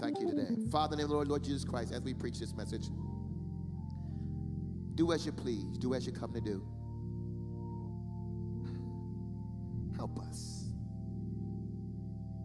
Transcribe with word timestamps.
Thank 0.00 0.18
you 0.20 0.30
today. 0.30 0.56
Father, 0.70 0.94
in 0.94 0.98
the 0.98 1.02
name 1.02 1.08
the 1.08 1.14
Lord, 1.14 1.28
Lord 1.28 1.44
Jesus 1.44 1.62
Christ, 1.62 1.92
as 1.92 2.00
we 2.00 2.14
preach 2.14 2.38
this 2.38 2.54
message, 2.54 2.86
do 4.94 5.12
as 5.12 5.26
you 5.26 5.32
please, 5.32 5.76
do 5.78 5.94
as 5.94 6.06
you 6.06 6.12
come 6.12 6.32
to 6.32 6.40
do. 6.40 6.64
Help 9.96 10.18
us 10.20 10.70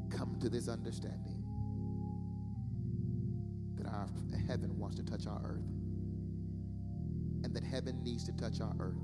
come 0.09 0.37
to 0.41 0.49
this 0.49 0.67
understanding 0.67 1.43
that 3.77 3.87
our 3.87 4.09
heaven 4.47 4.77
wants 4.77 4.97
to 4.97 5.03
touch 5.03 5.25
our 5.25 5.41
earth 5.43 5.63
and 7.43 7.53
that 7.53 7.63
heaven 7.63 8.03
needs 8.03 8.25
to 8.25 8.33
touch 8.33 8.59
our 8.59 8.75
earth 8.79 8.99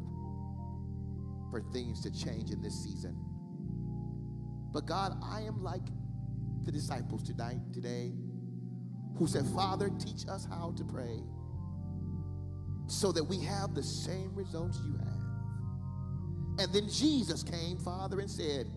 for 1.51 1.61
things 1.71 2.01
to 2.01 2.11
change 2.11 2.51
in 2.51 2.61
this 2.61 2.83
season. 2.83 3.15
But 4.73 4.85
God, 4.85 5.17
I 5.23 5.41
am 5.41 5.63
like 5.63 5.87
the 6.63 6.71
disciples 6.71 7.23
tonight, 7.23 7.59
today, 7.73 8.13
who 9.17 9.27
said, 9.27 9.45
Father, 9.55 9.89
teach 9.99 10.27
us 10.27 10.47
how 10.49 10.73
to 10.77 10.83
pray 10.83 11.21
so 12.87 13.11
that 13.11 13.23
we 13.23 13.39
have 13.39 13.73
the 13.73 13.83
same 13.83 14.33
results 14.35 14.79
you 14.85 14.93
have. 14.97 15.11
And 16.59 16.73
then 16.73 16.89
Jesus 16.89 17.43
came, 17.43 17.77
Father, 17.77 18.19
and 18.19 18.29
said, 18.29 18.67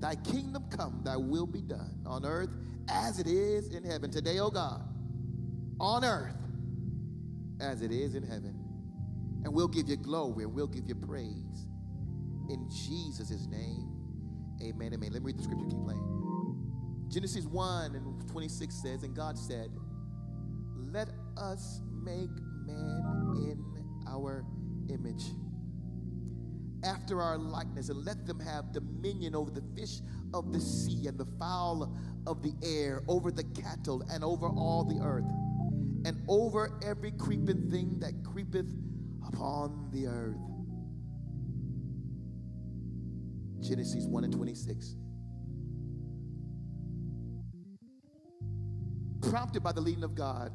Thy 0.00 0.16
kingdom 0.16 0.64
come, 0.70 1.00
thy 1.04 1.16
will 1.16 1.46
be 1.46 1.62
done 1.62 2.02
on 2.06 2.24
earth 2.24 2.50
as 2.88 3.18
it 3.18 3.26
is 3.26 3.74
in 3.74 3.84
heaven. 3.84 4.10
Today, 4.10 4.38
oh 4.38 4.50
God, 4.50 4.82
on 5.80 6.04
earth 6.04 6.36
as 7.60 7.82
it 7.82 7.92
is 7.92 8.14
in 8.14 8.22
heaven. 8.22 8.58
And 9.44 9.52
we'll 9.52 9.68
give 9.68 9.88
you 9.88 9.96
glory 9.96 10.44
and 10.44 10.54
we'll 10.54 10.66
give 10.66 10.88
you 10.88 10.94
praise. 10.94 11.66
In 12.48 12.68
Jesus' 12.70 13.46
name, 13.46 13.88
amen, 14.62 14.94
amen. 14.94 15.12
Let 15.12 15.22
me 15.22 15.26
read 15.26 15.38
the 15.38 15.42
scripture, 15.42 15.66
keep 15.66 15.82
playing. 15.84 16.13
Genesis 17.08 17.44
1 17.44 17.94
and 17.94 18.28
26 18.28 18.74
says, 18.74 19.02
And 19.02 19.14
God 19.14 19.38
said, 19.38 19.70
Let 20.92 21.08
us 21.36 21.80
make 22.02 22.30
man 22.66 23.34
in 23.36 23.64
our 24.08 24.44
image, 24.88 25.24
after 26.84 27.20
our 27.20 27.38
likeness, 27.38 27.88
and 27.88 28.04
let 28.04 28.26
them 28.26 28.40
have 28.40 28.72
dominion 28.72 29.34
over 29.34 29.50
the 29.50 29.62
fish 29.76 30.00
of 30.32 30.52
the 30.52 30.60
sea 30.60 31.06
and 31.06 31.18
the 31.18 31.26
fowl 31.38 31.96
of 32.26 32.42
the 32.42 32.52
air, 32.62 33.02
over 33.08 33.30
the 33.30 33.44
cattle, 33.44 34.02
and 34.10 34.24
over 34.24 34.48
all 34.48 34.84
the 34.84 35.02
earth, 35.04 35.24
and 36.04 36.22
over 36.28 36.78
every 36.84 37.12
creeping 37.12 37.70
thing 37.70 37.98
that 38.00 38.12
creepeth 38.24 38.72
upon 39.26 39.88
the 39.92 40.06
earth. 40.06 40.36
Genesis 43.60 44.04
1 44.04 44.24
and 44.24 44.32
26. 44.32 44.96
Prompted 49.30 49.62
by 49.62 49.72
the 49.72 49.80
leading 49.80 50.04
of 50.04 50.14
God, 50.14 50.52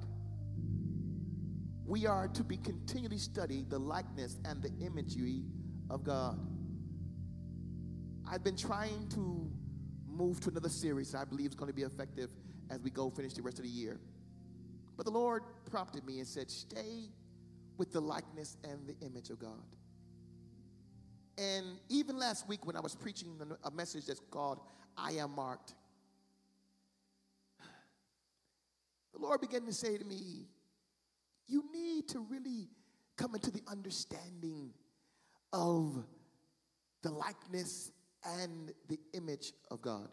we 1.86 2.06
are 2.06 2.28
to 2.28 2.44
be 2.44 2.58
continually 2.58 3.18
studying 3.18 3.68
the 3.68 3.80
likeness 3.80 4.38
and 4.46 4.62
the 4.62 4.72
imagery 4.86 5.44
of 5.90 6.04
God. 6.04 6.40
I've 8.30 8.44
been 8.44 8.58
trying 8.58 9.08
to 9.10 9.52
move 10.08 10.40
to 10.42 10.50
another 10.50 10.70
series 10.70 11.12
that 11.14 11.20
I 11.20 11.26
believe 11.26 11.50
is 11.50 11.56
going 11.56 11.70
to 11.70 11.76
be 11.76 11.82
effective 11.82 12.30
as 12.70 12.80
we 12.82 12.92
go 12.92 13.10
finish 13.10 13.34
the 13.34 13.42
rest 13.42 13.58
of 13.58 13.64
the 13.64 13.72
year. 13.72 14.00
But 14.98 15.06
the 15.06 15.12
Lord 15.12 15.44
prompted 15.70 16.06
me 16.06 16.20
and 16.20 16.28
said, 16.28 16.52
Stay 16.52 17.10
with 17.78 17.92
the 17.92 18.02
likeness 18.02 18.58
and 18.64 18.86
the 18.86 18.96
image 19.06 19.30
of 19.30 19.40
God. 19.40 19.64
And 21.38 21.66
even 21.88 22.20
last 22.20 22.48
week, 22.48 22.66
when 22.66 22.76
I 22.76 22.82
was 22.82 22.96
preaching 22.96 23.40
a 23.64 23.72
message 23.72 24.06
that's 24.06 24.22
called 24.30 24.60
I 24.98 25.14
Am 25.14 25.32
Marked, 25.32 25.74
the 29.14 29.20
Lord 29.20 29.42
began 29.42 29.66
to 29.66 29.74
say 29.74 29.98
to 29.98 30.06
me, 30.06 30.48
You 31.48 31.64
need 31.74 32.08
to 32.10 32.20
really 32.20 32.70
come 33.18 33.36
into 33.36 33.52
the 33.52 33.62
understanding 33.68 34.72
of 35.52 36.04
the 37.02 37.12
likeness 37.12 37.92
and 38.24 38.72
the 38.88 39.00
image 39.14 39.54
of 39.72 39.82
God. 39.82 40.10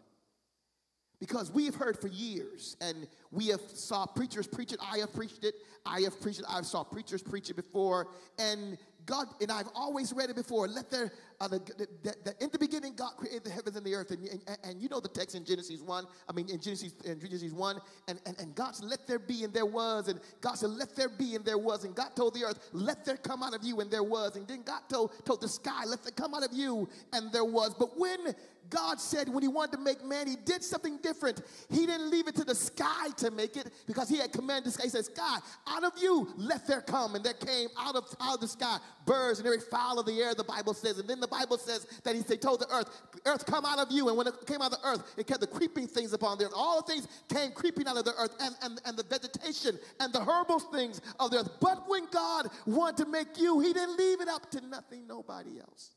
Because 1.19 1.51
we 1.51 1.65
have 1.65 1.75
heard 1.75 1.99
for 1.99 2.09
years, 2.09 2.77
and 2.79 3.07
we 3.31 3.47
have 3.47 3.61
saw 3.61 4.05
preachers 4.05 4.45
preach 4.45 4.71
it. 4.71 4.79
I 4.79 4.99
have 4.99 5.13
preached 5.13 5.43
it. 5.43 5.55
I 5.83 6.01
have 6.01 6.21
preached 6.21 6.41
it. 6.41 6.45
I 6.47 6.61
saw 6.61 6.83
preachers 6.83 7.23
preach 7.23 7.49
it 7.49 7.55
before, 7.55 8.09
and 8.37 8.77
God 9.07 9.27
and 9.41 9.51
I've 9.51 9.69
always 9.73 10.13
read 10.13 10.29
it 10.29 10.35
before. 10.35 10.67
Let 10.67 10.91
there 10.91 11.11
uh, 11.39 11.47
the, 11.47 11.59
the, 12.03 12.15
the, 12.23 12.43
in 12.43 12.49
the 12.51 12.57
beginning, 12.57 12.95
God 12.95 13.11
created 13.15 13.43
the 13.43 13.51
heavens 13.51 13.75
and 13.75 13.85
the 13.85 13.93
earth. 13.93 14.09
And, 14.09 14.27
and, 14.27 14.57
and, 14.63 14.81
you 14.81 14.89
know 14.89 14.99
the 14.99 15.07
text 15.07 15.35
in 15.35 15.45
Genesis 15.45 15.81
1. 15.81 16.05
I 16.27 16.33
mean, 16.33 16.49
in 16.49 16.59
Genesis, 16.59 16.93
in 17.05 17.19
Genesis 17.19 17.51
1. 17.51 17.79
And, 18.07 18.19
and, 18.25 18.39
and 18.39 18.55
God 18.55 18.75
said, 18.75 18.89
let 18.89 19.05
there 19.05 19.19
be, 19.19 19.43
and 19.43 19.53
there 19.53 19.65
was. 19.65 20.07
And 20.07 20.19
God 20.41 20.55
said, 20.55 20.71
let 20.71 20.95
there 20.95 21.09
be, 21.09 21.35
and 21.35 21.45
there 21.45 21.59
was. 21.59 21.83
And 21.83 21.93
God 21.93 22.15
told 22.15 22.33
the 22.33 22.43
earth, 22.43 22.69
let 22.73 23.05
there 23.05 23.17
come 23.17 23.43
out 23.43 23.53
of 23.53 23.63
you, 23.63 23.79
and 23.81 23.91
there 23.91 24.03
was. 24.03 24.35
And 24.35 24.47
then 24.47 24.63
God 24.63 24.81
told, 24.89 25.11
told 25.25 25.41
the 25.41 25.47
sky, 25.47 25.83
let 25.85 26.01
there 26.03 26.11
come 26.11 26.33
out 26.33 26.43
of 26.43 26.53
you, 26.53 26.89
and 27.13 27.31
there 27.31 27.45
was. 27.45 27.75
But 27.75 27.97
when 27.99 28.33
God 28.69 28.99
said 28.99 29.29
when 29.29 29.43
he 29.43 29.47
wanted 29.47 29.77
to 29.77 29.83
make 29.83 30.03
man, 30.03 30.27
he 30.27 30.35
did 30.35 30.63
something 30.63 30.97
different. 31.01 31.41
He 31.69 31.85
didn't 31.85 32.09
leave 32.09 32.27
it 32.27 32.35
to 32.35 32.43
the 32.43 32.55
sky 32.55 33.09
to 33.17 33.31
make 33.31 33.55
it 33.55 33.71
because 33.85 34.09
he 34.09 34.17
had 34.17 34.31
commanded 34.33 34.65
the 34.65 34.71
sky. 34.71 34.83
He 34.83 34.89
said, 34.89 35.05
Sky, 35.05 35.37
out 35.67 35.83
of 35.83 35.93
you, 36.01 36.27
let 36.35 36.67
there 36.67 36.81
come. 36.81 37.15
And 37.15 37.23
there 37.23 37.33
came 37.33 37.69
out 37.77 37.95
of, 37.95 38.03
out 38.19 38.35
of 38.35 38.41
the 38.41 38.47
sky 38.47 38.77
birds 39.07 39.39
and 39.39 39.47
every 39.47 39.59
fowl 39.59 39.97
of 39.99 40.05
the 40.05 40.21
air, 40.21 40.35
the 40.35 40.43
Bible 40.43 40.75
says. 40.75 40.99
And 40.99 41.09
then 41.09 41.19
the 41.19 41.27
Bible 41.27 41.57
says 41.57 41.87
that 42.03 42.15
he 42.15 42.21
they 42.21 42.37
told 42.37 42.59
the 42.59 42.71
earth, 42.71 42.89
Earth, 43.25 43.45
come 43.45 43.65
out 43.65 43.79
of 43.79 43.91
you. 43.91 44.09
And 44.09 44.17
when 44.17 44.27
it 44.27 44.35
came 44.45 44.61
out 44.61 44.71
of 44.71 44.81
the 44.81 44.87
earth, 44.87 45.15
it 45.17 45.25
kept 45.25 45.41
the 45.41 45.47
creeping 45.47 45.87
things 45.87 46.13
upon 46.13 46.37
the 46.37 46.45
earth. 46.45 46.53
All 46.55 46.81
the 46.81 46.93
things 46.93 47.07
came 47.27 47.51
creeping 47.51 47.87
out 47.87 47.97
of 47.97 48.05
the 48.05 48.13
earth 48.19 48.35
and, 48.39 48.55
and, 48.61 48.81
and 48.85 48.97
the 48.97 49.03
vegetation 49.03 49.79
and 49.99 50.13
the 50.13 50.23
herbal 50.23 50.59
things 50.59 51.01
of 51.19 51.31
the 51.31 51.39
earth. 51.39 51.49
But 51.59 51.89
when 51.89 52.05
God 52.11 52.49
wanted 52.67 53.05
to 53.05 53.09
make 53.09 53.39
you, 53.39 53.59
he 53.61 53.73
didn't 53.73 53.97
leave 53.97 54.21
it 54.21 54.27
up 54.27 54.51
to 54.51 54.61
nothing, 54.61 55.07
nobody 55.07 55.59
else. 55.59 55.95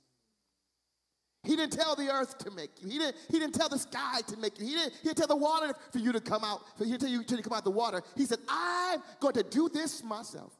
He 1.42 1.56
didn't 1.56 1.72
tell 1.72 1.96
the 1.96 2.10
earth 2.10 2.36
to 2.38 2.50
make 2.50 2.70
you. 2.82 2.90
He 2.90 2.98
didn't, 2.98 3.16
he 3.30 3.38
didn't 3.38 3.54
tell 3.54 3.68
the 3.68 3.78
sky 3.78 4.20
to 4.26 4.36
make 4.36 4.58
you. 4.60 4.66
He 4.66 4.74
didn't, 4.74 4.92
he 5.00 5.08
didn't 5.08 5.18
tell 5.18 5.26
the 5.26 5.36
water 5.36 5.74
for 5.90 5.98
you 5.98 6.12
to 6.12 6.20
come 6.20 6.44
out, 6.44 6.60
for 6.76 6.84
you 6.84 6.98
to 6.98 7.08
you 7.08 7.24
to 7.24 7.42
come 7.42 7.54
out 7.54 7.64
the 7.64 7.70
water. 7.70 8.02
He 8.14 8.26
said, 8.26 8.38
I'm 8.48 9.00
going 9.20 9.34
to 9.34 9.42
do 9.42 9.70
this 9.70 10.04
myself. 10.04 10.52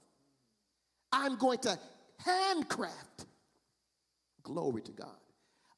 I'm 1.13 1.37
going 1.37 1.59
to 1.59 1.79
handcraft. 2.25 3.27
Glory 4.43 4.83
to 4.83 4.93
God. 4.93 5.09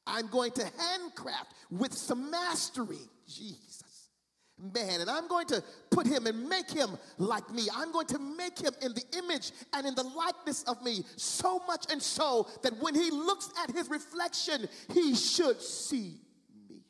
I'm 0.05 0.27
going 0.27 0.51
to 0.53 0.65
handcraft 0.77 1.53
with 1.69 1.93
some 1.93 2.29
mastery. 2.29 2.97
Jesus 3.27 3.93
man, 4.73 5.01
and 5.01 5.09
I'm 5.09 5.27
going 5.27 5.47
to 5.47 5.63
put 5.89 6.07
him 6.07 6.27
and 6.27 6.47
make 6.47 6.69
him 6.69 6.97
like 7.17 7.49
me. 7.51 7.67
I'm 7.75 7.91
going 7.91 8.07
to 8.07 8.19
make 8.19 8.59
him 8.59 8.73
in 8.81 8.93
the 8.93 9.03
image 9.17 9.51
and 9.73 9.85
in 9.85 9.95
the 9.95 10.03
likeness 10.03 10.63
of 10.63 10.81
me, 10.83 11.03
so 11.15 11.59
much 11.67 11.91
and 11.91 12.01
so 12.01 12.47
that 12.61 12.73
when 12.81 12.95
he 12.95 13.11
looks 13.11 13.49
at 13.61 13.71
his 13.71 13.89
reflection, 13.89 14.67
he 14.93 15.15
should 15.15 15.61
see 15.61 16.19
me. 16.69 16.81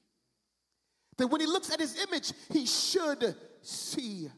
That 1.17 1.27
when 1.27 1.41
he 1.41 1.47
looks 1.47 1.71
at 1.71 1.79
his 1.79 2.01
image, 2.03 2.33
he 2.51 2.65
should 2.65 3.35
see 3.61 4.29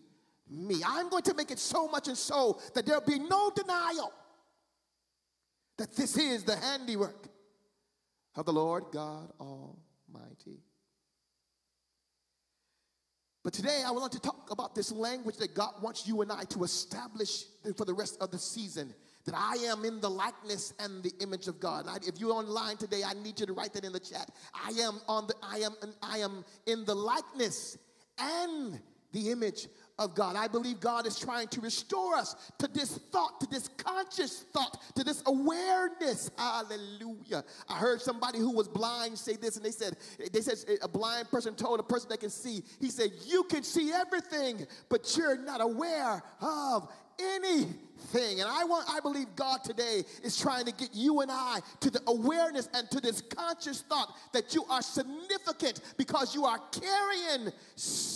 me. 0.49 0.81
I'm 0.85 1.09
going 1.09 1.23
to 1.23 1.33
make 1.33 1.51
it 1.51 1.59
so 1.59 1.87
much 1.87 2.07
and 2.07 2.17
so 2.17 2.59
that 2.73 2.85
there'll 2.85 3.01
be 3.01 3.19
no 3.19 3.51
denial 3.55 4.13
that 5.77 5.95
this 5.95 6.17
is 6.17 6.43
the 6.43 6.55
handiwork 6.55 7.27
of 8.35 8.45
the 8.45 8.53
Lord 8.53 8.85
God 8.91 9.31
Almighty. 9.39 10.61
But 13.43 13.53
today 13.53 13.83
I 13.85 13.91
would 13.91 13.99
like 13.99 14.11
to 14.11 14.19
talk 14.19 14.49
about 14.49 14.73
this 14.73 14.91
language 14.91 15.37
that 15.37 15.53
God 15.53 15.73
wants 15.79 16.07
you 16.07 16.21
and 16.21 16.31
I 16.31 16.45
to 16.45 16.63
establish 16.63 17.43
for 17.77 17.85
the 17.85 17.93
rest 17.93 18.17
of 18.19 18.31
the 18.31 18.39
season. 18.39 18.93
That 19.25 19.35
I 19.35 19.55
am 19.67 19.85
in 19.85 19.99
the 20.01 20.09
likeness 20.09 20.73
and 20.79 21.03
the 21.03 21.11
image 21.19 21.47
of 21.47 21.59
God. 21.59 21.85
I, 21.87 21.97
if 22.07 22.19
you're 22.19 22.33
online 22.33 22.77
today, 22.77 23.01
I 23.05 23.13
need 23.13 23.39
you 23.39 23.45
to 23.47 23.53
write 23.53 23.73
that 23.73 23.83
in 23.83 23.91
the 23.91 23.99
chat. 23.99 24.31
I 24.53 24.69
am 24.81 24.99
on 25.07 25.27
the 25.27 25.35
I 25.41 25.57
am 25.59 25.75
I 26.01 26.19
am 26.19 26.45
in 26.65 26.85
the 26.85 26.95
likeness 26.95 27.77
and 28.17 28.79
the 29.11 29.31
image 29.31 29.67
of 29.97 30.13
God. 30.15 30.35
I 30.35 30.47
believe 30.47 30.79
God 30.79 31.07
is 31.07 31.17
trying 31.17 31.47
to 31.49 31.61
restore 31.61 32.15
us 32.15 32.51
to 32.59 32.67
this 32.67 32.97
thought, 33.11 33.39
to 33.39 33.47
this 33.47 33.69
conscious 33.77 34.45
thought, 34.53 34.81
to 34.95 35.03
this 35.03 35.23
awareness. 35.25 36.31
Hallelujah. 36.37 37.43
I 37.69 37.77
heard 37.77 38.01
somebody 38.01 38.39
who 38.39 38.51
was 38.51 38.67
blind 38.67 39.17
say 39.17 39.35
this, 39.35 39.55
and 39.55 39.65
they 39.65 39.71
said, 39.71 39.95
they 40.33 40.41
said 40.41 40.57
a 40.81 40.87
blind 40.87 41.29
person 41.29 41.55
told 41.55 41.79
a 41.79 41.83
person 41.83 42.09
that 42.09 42.19
can 42.19 42.29
see, 42.29 42.63
he 42.79 42.89
said, 42.89 43.11
You 43.25 43.43
can 43.43 43.63
see 43.63 43.91
everything, 43.91 44.65
but 44.89 45.15
you're 45.17 45.37
not 45.37 45.61
aware 45.61 46.21
of 46.41 46.89
anything. 47.19 48.41
And 48.41 48.49
I 48.49 48.63
want 48.65 48.87
I 48.89 48.99
believe 48.99 49.27
God 49.35 49.63
today 49.63 50.03
is 50.23 50.37
trying 50.37 50.65
to 50.65 50.71
get 50.71 50.89
you 50.93 51.21
and 51.21 51.31
I 51.31 51.59
to 51.81 51.89
the 51.89 52.01
awareness 52.07 52.69
and 52.73 52.89
to 52.91 52.99
this 52.99 53.21
conscious 53.21 53.81
thought 53.81 54.15
that 54.33 54.53
you 54.53 54.65
are 54.69 54.81
significant 54.81 55.81
because 55.97 56.35
you 56.35 56.45
are 56.45 56.59
carrying 56.71 57.51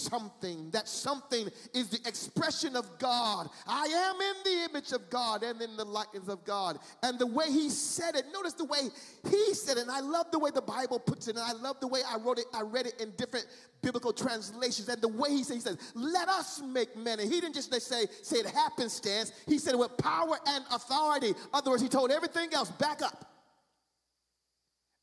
something. 0.09 0.69
That 0.71 0.87
something 0.87 1.49
is 1.73 1.89
the 1.89 2.07
expression 2.07 2.75
of 2.75 2.97
God. 2.99 3.49
I 3.67 3.85
am 3.85 4.15
in 4.21 4.43
the 4.43 4.69
image 4.69 4.91
of 4.91 5.09
God 5.09 5.43
and 5.43 5.61
in 5.61 5.77
the 5.77 5.85
likeness 5.85 6.27
of 6.27 6.43
God. 6.45 6.79
And 7.03 7.19
the 7.19 7.27
way 7.27 7.51
he 7.51 7.69
said 7.69 8.15
it, 8.15 8.25
notice 8.33 8.53
the 8.53 8.65
way 8.65 8.89
he 9.29 9.53
said 9.53 9.77
it. 9.77 9.81
And 9.81 9.91
I 9.91 9.99
love 9.99 10.27
the 10.31 10.39
way 10.39 10.51
the 10.51 10.61
Bible 10.61 10.99
puts 10.99 11.27
it, 11.27 11.35
and 11.35 11.43
I 11.43 11.53
love 11.53 11.79
the 11.79 11.87
way 11.87 12.01
I 12.07 12.17
wrote 12.17 12.39
it, 12.39 12.45
I 12.53 12.61
read 12.61 12.87
it 12.87 12.99
in 12.99 13.11
different 13.17 13.45
biblical 13.81 14.11
translations 14.11 14.89
and 14.89 15.01
the 15.01 15.07
way 15.07 15.29
he 15.29 15.43
says, 15.43 15.55
he 15.55 15.61
says, 15.61 15.77
let 15.95 16.27
us 16.27 16.61
make 16.61 16.95
men. 16.95 17.19
And 17.19 17.31
he 17.31 17.39
didn't 17.39 17.55
just 17.55 17.71
say, 17.71 18.05
say 18.21 18.37
it 18.37 18.45
happenstance. 18.45 19.31
He 19.47 19.57
said 19.57 19.73
it 19.73 19.77
with 19.77 19.97
power 19.97 20.37
and 20.47 20.65
authority. 20.71 21.29
In 21.29 21.35
other 21.53 21.71
words, 21.71 21.81
he 21.81 21.89
told 21.89 22.11
everything 22.11 22.53
else, 22.53 22.69
back 22.71 23.01
up. 23.01 23.25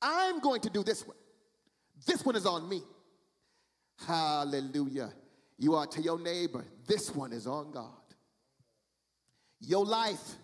I'm 0.02 0.41
going 0.41 0.61
to 0.62 0.70
do 0.70 0.82
this 0.82 1.06
one. 1.06 1.17
This 2.06 2.25
one 2.25 2.37
is 2.37 2.47
on 2.47 2.69
me. 2.69 2.82
Hallelujah. 4.04 5.12
You 5.58 5.75
are 5.75 5.87
to 5.87 6.02
your 6.02 6.19
neighbor, 6.19 6.64
this 6.87 7.14
one 7.14 7.32
is 7.32 7.46
on 7.46 7.72
God. 7.72 7.90
Your 9.60 9.87
life, 9.87 10.34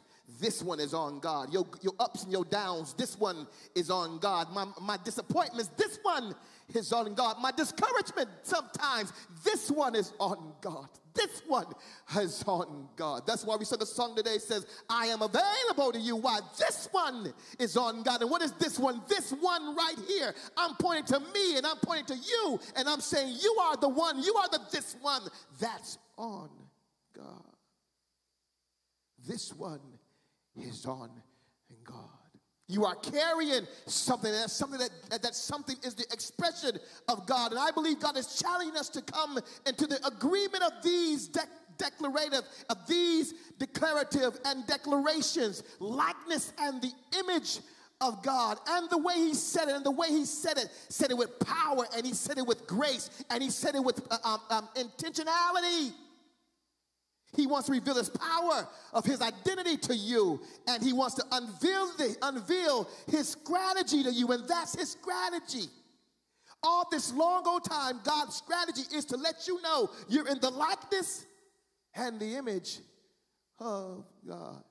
this 0.41 0.63
one 0.63 0.81
is 0.81 0.95
on 0.95 1.21
God. 1.21 1.53
Your, 1.53 1.67
your 1.83 1.93
ups 2.01 2.23
and 2.23 2.33
your 2.33 2.45
downs, 2.45 2.95
this 2.95 3.19
one 3.19 3.47
is 3.75 3.91
on 3.91 4.19
God. 4.19 4.53
My, 4.53 4.67
my 4.81 4.99
disappointments, 5.05 5.71
this 5.77 5.99
one 6.03 6.35
is 6.77 6.93
on 6.93 7.15
God. 7.15 7.37
My 7.41 7.53
discouragement 7.53 8.29
sometimes, 8.43 9.13
this 9.45 9.71
one 9.71 9.95
is 9.95 10.13
on 10.19 10.53
God. 10.61 10.89
This 11.15 11.43
one 11.47 11.67
is 12.19 12.43
on 12.47 12.89
God. 12.97 13.27
That's 13.27 13.45
why 13.45 13.57
we 13.57 13.65
sing 13.65 13.83
a 13.83 13.87
song 13.87 14.17
today 14.17 14.39
says, 14.39 14.67
I 14.89 15.07
am 15.07 15.21
available 15.21 15.93
to 15.93 15.99
you. 15.99 16.17
Why? 16.17 16.41
This 16.59 16.89
one 16.91 17.33
is 17.59 17.77
on 17.77 18.03
God. 18.03 18.23
And 18.23 18.31
what 18.31 18.43
is 18.43 18.53
this 18.53 18.79
one? 18.79 19.03
This 19.09 19.31
one 19.33 19.77
right 19.77 19.97
here. 20.09 20.35
I'm 20.57 20.75
pointing 20.77 21.05
to 21.07 21.21
me 21.21 21.57
and 21.59 21.67
I'm 21.67 21.77
pointing 21.83 22.17
to 22.17 22.23
you 22.23 22.61
and 22.77 22.89
I'm 22.89 23.01
saying, 23.01 23.37
You 23.41 23.57
are 23.63 23.77
the 23.77 23.89
one, 23.89 24.23
you 24.23 24.35
are 24.37 24.49
the 24.49 24.61
this 24.73 24.97
one 25.03 25.23
that's 25.61 25.99
on 26.17 26.49
God. 27.15 27.45
This 29.27 29.53
one 29.53 29.81
is 30.57 30.87
on 30.87 31.11
God. 31.85 32.22
You 32.69 32.85
are 32.85 32.95
carrying 32.95 33.67
something. 33.87 34.31
That's 34.31 34.53
something 34.53 34.79
that, 34.79 35.23
that 35.23 35.35
something 35.35 35.77
is 35.85 35.95
the 35.95 36.07
expression 36.13 36.79
of 37.09 37.27
God. 37.27 37.51
And 37.51 37.61
I 37.61 37.71
believe 37.71 38.01
God 38.01 38.17
is 38.17 38.41
challenging 38.41 38.77
us 38.77 38.89
to 38.91 39.03
come 39.03 39.39
into 39.67 39.87
the 39.87 40.05
agreement 40.07 40.63
of 40.63 40.73
these 40.83 41.29
de- 41.29 41.41
declarative, 41.77 42.43
of 42.71 42.87
these 42.87 43.35
declarative 43.59 44.39
and 44.45 44.67
declarations, 44.67 45.63
likeness 45.81 46.53
and 46.59 46.81
the 46.81 46.93
image 47.19 47.61
of 48.01 48.23
God 48.23 48.59
and 48.69 48.91
the 48.91 48.99
way 48.99 49.15
he 49.15 49.33
said 49.33 49.69
it 49.69 49.77
and 49.77 49.85
the 49.85 49.91
way 49.91 50.09
he 50.09 50.25
said 50.25 50.59
it 50.59 50.69
said 50.89 51.11
it 51.11 51.17
with 51.17 51.39
power 51.39 51.87
and 51.97 52.05
he 52.05 52.13
said 52.13 52.37
it 52.37 52.45
with 52.45 52.67
grace 52.67 53.11
and 53.31 53.41
he 53.43 53.49
said 53.49 53.77
it 53.77 53.85
with 53.85 54.05
uh, 54.11 54.19
um, 54.25 54.41
um, 54.51 54.69
intentionality 54.75 55.93
he 57.35 57.47
wants 57.47 57.67
to 57.67 57.73
reveal 57.73 57.95
his 57.95 58.11
power 58.11 58.69
of 58.93 59.05
his 59.05 59.23
identity 59.23 59.77
to 59.79 59.97
you, 59.97 60.41
and 60.69 60.83
he 60.83 60.93
wants 60.93 61.15
to 61.17 61.25
unveil, 61.33 61.87
the, 61.97 62.17
unveil 62.23 62.89
his 63.09 63.29
strategy 63.29 64.03
to 64.03 64.13
you, 64.13 64.29
and 64.33 64.47
that's 64.47 64.79
his 64.79 64.91
strategy. 64.91 65.69
All 66.63 66.87
this 66.91 67.13
long 67.13 67.43
old 67.47 67.65
time, 67.65 68.01
God's 68.05 68.37
strategy 68.37 68.83
is 68.95 69.05
to 69.07 69.17
let 69.17 69.49
you 69.49 69.61
know 69.63 69.91
you're 70.09 70.29
in 70.29 70.39
the 70.41 70.51
likeness 70.51 71.27
and 71.95 72.21
the 72.21 72.37
image 72.37 72.79
of 73.59 74.05
God. 74.27 74.63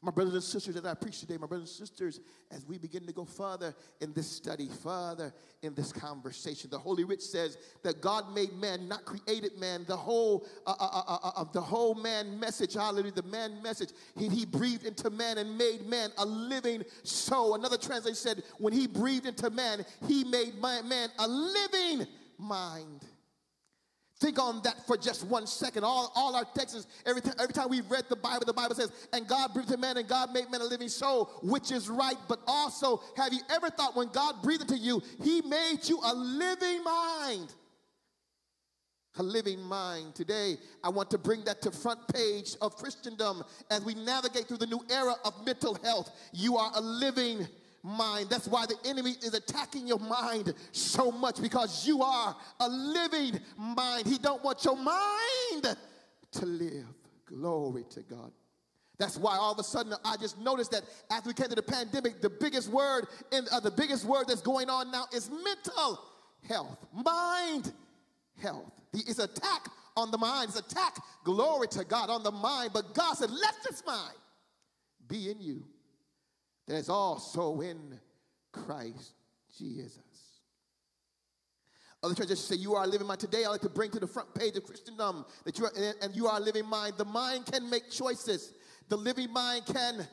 My 0.00 0.12
brothers 0.12 0.34
and 0.34 0.42
sisters 0.42 0.76
that 0.76 0.86
I 0.86 0.94
preach 0.94 1.20
today, 1.20 1.36
my 1.36 1.48
brothers 1.48 1.70
and 1.70 1.88
sisters, 1.88 2.20
as 2.52 2.64
we 2.64 2.78
begin 2.78 3.04
to 3.06 3.12
go 3.12 3.24
further 3.24 3.74
in 4.00 4.12
this 4.12 4.28
study, 4.28 4.68
further 4.82 5.34
in 5.62 5.74
this 5.74 5.92
conversation, 5.92 6.70
the 6.70 6.78
Holy 6.78 7.02
Writ 7.02 7.20
says 7.20 7.58
that 7.82 8.00
God 8.00 8.32
made 8.32 8.52
man, 8.52 8.86
not 8.86 9.04
created 9.04 9.58
man. 9.58 9.84
The 9.88 9.96
whole 9.96 10.46
uh, 10.66 10.74
uh, 10.78 10.88
uh, 10.92 11.18
uh, 11.24 11.30
uh 11.40 11.44
the 11.52 11.60
whole 11.60 11.96
man 11.96 12.38
message, 12.38 12.74
hallelujah, 12.74 13.12
the 13.12 13.22
man 13.24 13.60
message. 13.60 13.90
He, 14.16 14.28
he 14.28 14.46
breathed 14.46 14.86
into 14.86 15.10
man 15.10 15.38
and 15.38 15.58
made 15.58 15.84
man 15.86 16.10
a 16.18 16.24
living 16.24 16.84
soul. 17.02 17.56
Another 17.56 17.76
translation 17.76 18.14
said, 18.14 18.42
when 18.58 18.72
he 18.72 18.86
breathed 18.86 19.26
into 19.26 19.50
man, 19.50 19.84
he 20.06 20.22
made 20.22 20.54
man 20.60 21.08
a 21.18 21.26
living 21.26 22.06
mind. 22.38 23.04
Think 24.20 24.40
on 24.40 24.60
that 24.64 24.84
for 24.84 24.96
just 24.96 25.24
one 25.24 25.46
second. 25.46 25.84
All, 25.84 26.12
all 26.16 26.34
our 26.34 26.44
texts, 26.44 26.88
every, 27.06 27.20
time, 27.20 27.34
every 27.38 27.52
time 27.52 27.68
we've 27.68 27.88
read 27.88 28.02
the 28.08 28.16
Bible, 28.16 28.44
the 28.44 28.52
Bible 28.52 28.74
says, 28.74 28.90
and 29.12 29.28
God 29.28 29.54
breathed 29.54 29.68
to 29.68 29.76
man 29.76 29.96
and 29.96 30.08
God 30.08 30.32
made 30.32 30.50
man 30.50 30.60
a 30.60 30.64
living 30.64 30.88
soul, 30.88 31.30
which 31.42 31.70
is 31.70 31.88
right. 31.88 32.16
But 32.28 32.40
also, 32.48 33.00
have 33.16 33.32
you 33.32 33.40
ever 33.48 33.70
thought 33.70 33.94
when 33.94 34.08
God 34.08 34.42
breathed 34.42 34.62
into 34.62 34.76
you, 34.76 35.00
he 35.22 35.40
made 35.42 35.78
you 35.84 36.00
a 36.02 36.12
living 36.12 36.82
mind? 36.82 37.54
A 39.18 39.22
living 39.22 39.62
mind. 39.62 40.16
Today, 40.16 40.56
I 40.82 40.88
want 40.88 41.10
to 41.12 41.18
bring 41.18 41.44
that 41.44 41.62
to 41.62 41.70
front 41.70 42.00
page 42.08 42.56
of 42.60 42.74
Christendom 42.76 43.44
as 43.70 43.84
we 43.84 43.94
navigate 43.94 44.48
through 44.48 44.58
the 44.58 44.66
new 44.66 44.80
era 44.90 45.14
of 45.24 45.46
mental 45.46 45.76
health. 45.84 46.10
You 46.32 46.56
are 46.56 46.72
a 46.74 46.80
living 46.80 47.46
mind. 47.82 48.28
That's 48.30 48.48
why 48.48 48.66
the 48.66 48.76
enemy 48.84 49.14
is 49.22 49.34
attacking 49.34 49.86
your 49.86 49.98
mind 49.98 50.54
so 50.72 51.10
much 51.10 51.40
because 51.40 51.86
you 51.86 52.02
are 52.02 52.36
a 52.60 52.68
living 52.68 53.40
mind. 53.56 54.06
He 54.06 54.18
don't 54.18 54.42
want 54.44 54.64
your 54.64 54.76
mind 54.76 55.76
to 56.32 56.46
live. 56.46 56.86
Glory 57.26 57.84
to 57.90 58.00
God. 58.02 58.32
That's 58.98 59.16
why 59.16 59.36
all 59.36 59.52
of 59.52 59.58
a 59.58 59.64
sudden 59.64 59.94
I 60.04 60.16
just 60.16 60.38
noticed 60.40 60.72
that 60.72 60.82
after 61.10 61.30
we 61.30 61.34
came 61.34 61.48
to 61.48 61.54
the 61.54 61.62
pandemic, 61.62 62.20
the 62.20 62.30
biggest 62.30 62.68
word 62.68 63.06
in 63.30 63.46
uh, 63.52 63.60
the 63.60 63.70
biggest 63.70 64.04
word 64.04 64.24
that's 64.26 64.40
going 64.40 64.68
on 64.68 64.90
now 64.90 65.04
is 65.14 65.30
mental 65.30 66.00
health, 66.48 66.84
mind 66.92 67.72
health. 68.40 68.72
It's 68.92 69.20
attack 69.20 69.68
on 69.96 70.10
the 70.10 70.18
mind. 70.18 70.48
It's 70.48 70.58
attack, 70.58 70.96
glory 71.22 71.68
to 71.68 71.84
God, 71.84 72.10
on 72.10 72.22
the 72.22 72.32
mind. 72.32 72.70
But 72.72 72.94
God 72.94 73.14
said, 73.14 73.30
let 73.30 73.54
this 73.68 73.84
mind 73.86 74.16
be 75.06 75.30
in 75.30 75.40
you 75.40 75.64
that 76.68 76.76
is 76.76 76.88
also 76.88 77.60
in 77.60 77.98
Christ 78.52 79.14
Jesus. 79.56 79.98
Other 82.02 82.14
translations 82.14 82.46
say, 82.46 82.56
You 82.56 82.74
are 82.74 82.86
living 82.86 83.06
mind. 83.06 83.20
Today, 83.20 83.44
I 83.44 83.48
like 83.48 83.62
to 83.62 83.68
bring 83.68 83.90
to 83.90 83.98
the 83.98 84.06
front 84.06 84.32
page 84.34 84.56
of 84.56 84.64
Christendom 84.64 85.24
that 85.44 85.58
you 85.58 85.64
are, 85.64 85.72
and 86.00 86.14
you 86.14 86.28
are 86.28 86.38
living 86.38 86.66
mind. 86.66 86.94
The 86.96 87.04
mind 87.04 87.46
can 87.46 87.68
make 87.68 87.90
choices. 87.90 88.52
The 88.88 88.96
living 88.96 89.32
mind 89.32 89.66
can, 89.66 90.06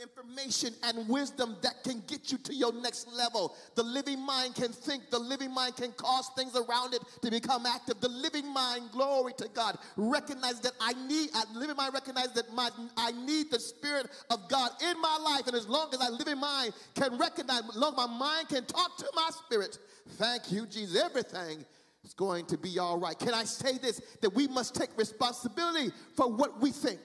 information 0.00 0.72
and 0.82 1.08
wisdom 1.08 1.56
that 1.62 1.82
can 1.84 2.02
get 2.06 2.32
you 2.32 2.38
to 2.38 2.54
your 2.54 2.72
next 2.72 3.08
level. 3.12 3.54
The 3.74 3.82
living 3.82 4.20
mind 4.20 4.54
can 4.54 4.72
think, 4.72 5.10
the 5.10 5.18
living 5.18 5.52
mind 5.52 5.76
can 5.76 5.92
cause 5.92 6.30
things 6.36 6.56
around 6.56 6.94
it 6.94 7.02
to 7.22 7.30
become 7.30 7.66
active. 7.66 8.00
The 8.00 8.08
living 8.08 8.52
mind, 8.52 8.90
glory 8.92 9.32
to 9.34 9.48
God, 9.54 9.78
recognize 9.96 10.60
that 10.60 10.72
I 10.80 10.94
need, 11.06 11.30
I 11.34 11.44
living 11.54 11.76
mind 11.76 11.92
recognize 11.92 12.32
that 12.32 12.52
my, 12.54 12.70
I 12.96 13.12
need 13.12 13.50
the 13.50 13.60
Spirit 13.60 14.08
of 14.30 14.48
God 14.48 14.70
in 14.82 15.00
my 15.00 15.18
life. 15.22 15.46
And 15.46 15.56
as 15.56 15.68
long 15.68 15.92
as 15.92 16.00
I 16.00 16.08
living 16.08 16.38
mind 16.38 16.72
can 16.94 17.18
recognize, 17.18 17.62
as 17.68 17.76
long 17.76 17.92
as 17.92 17.96
my 17.96 18.06
mind 18.06 18.48
can 18.48 18.64
talk 18.64 18.96
to 18.98 19.06
my 19.14 19.28
spirit, 19.32 19.78
thank 20.10 20.50
you, 20.50 20.66
Jesus, 20.66 21.02
everything 21.02 21.64
is 22.04 22.14
going 22.14 22.46
to 22.46 22.56
be 22.56 22.78
all 22.78 22.98
right. 22.98 23.18
Can 23.18 23.34
I 23.34 23.44
say 23.44 23.76
this? 23.76 24.00
That 24.22 24.30
we 24.30 24.48
must 24.48 24.74
take 24.74 24.96
responsibility 24.96 25.90
for 26.16 26.30
what 26.30 26.60
we 26.60 26.70
think. 26.70 27.00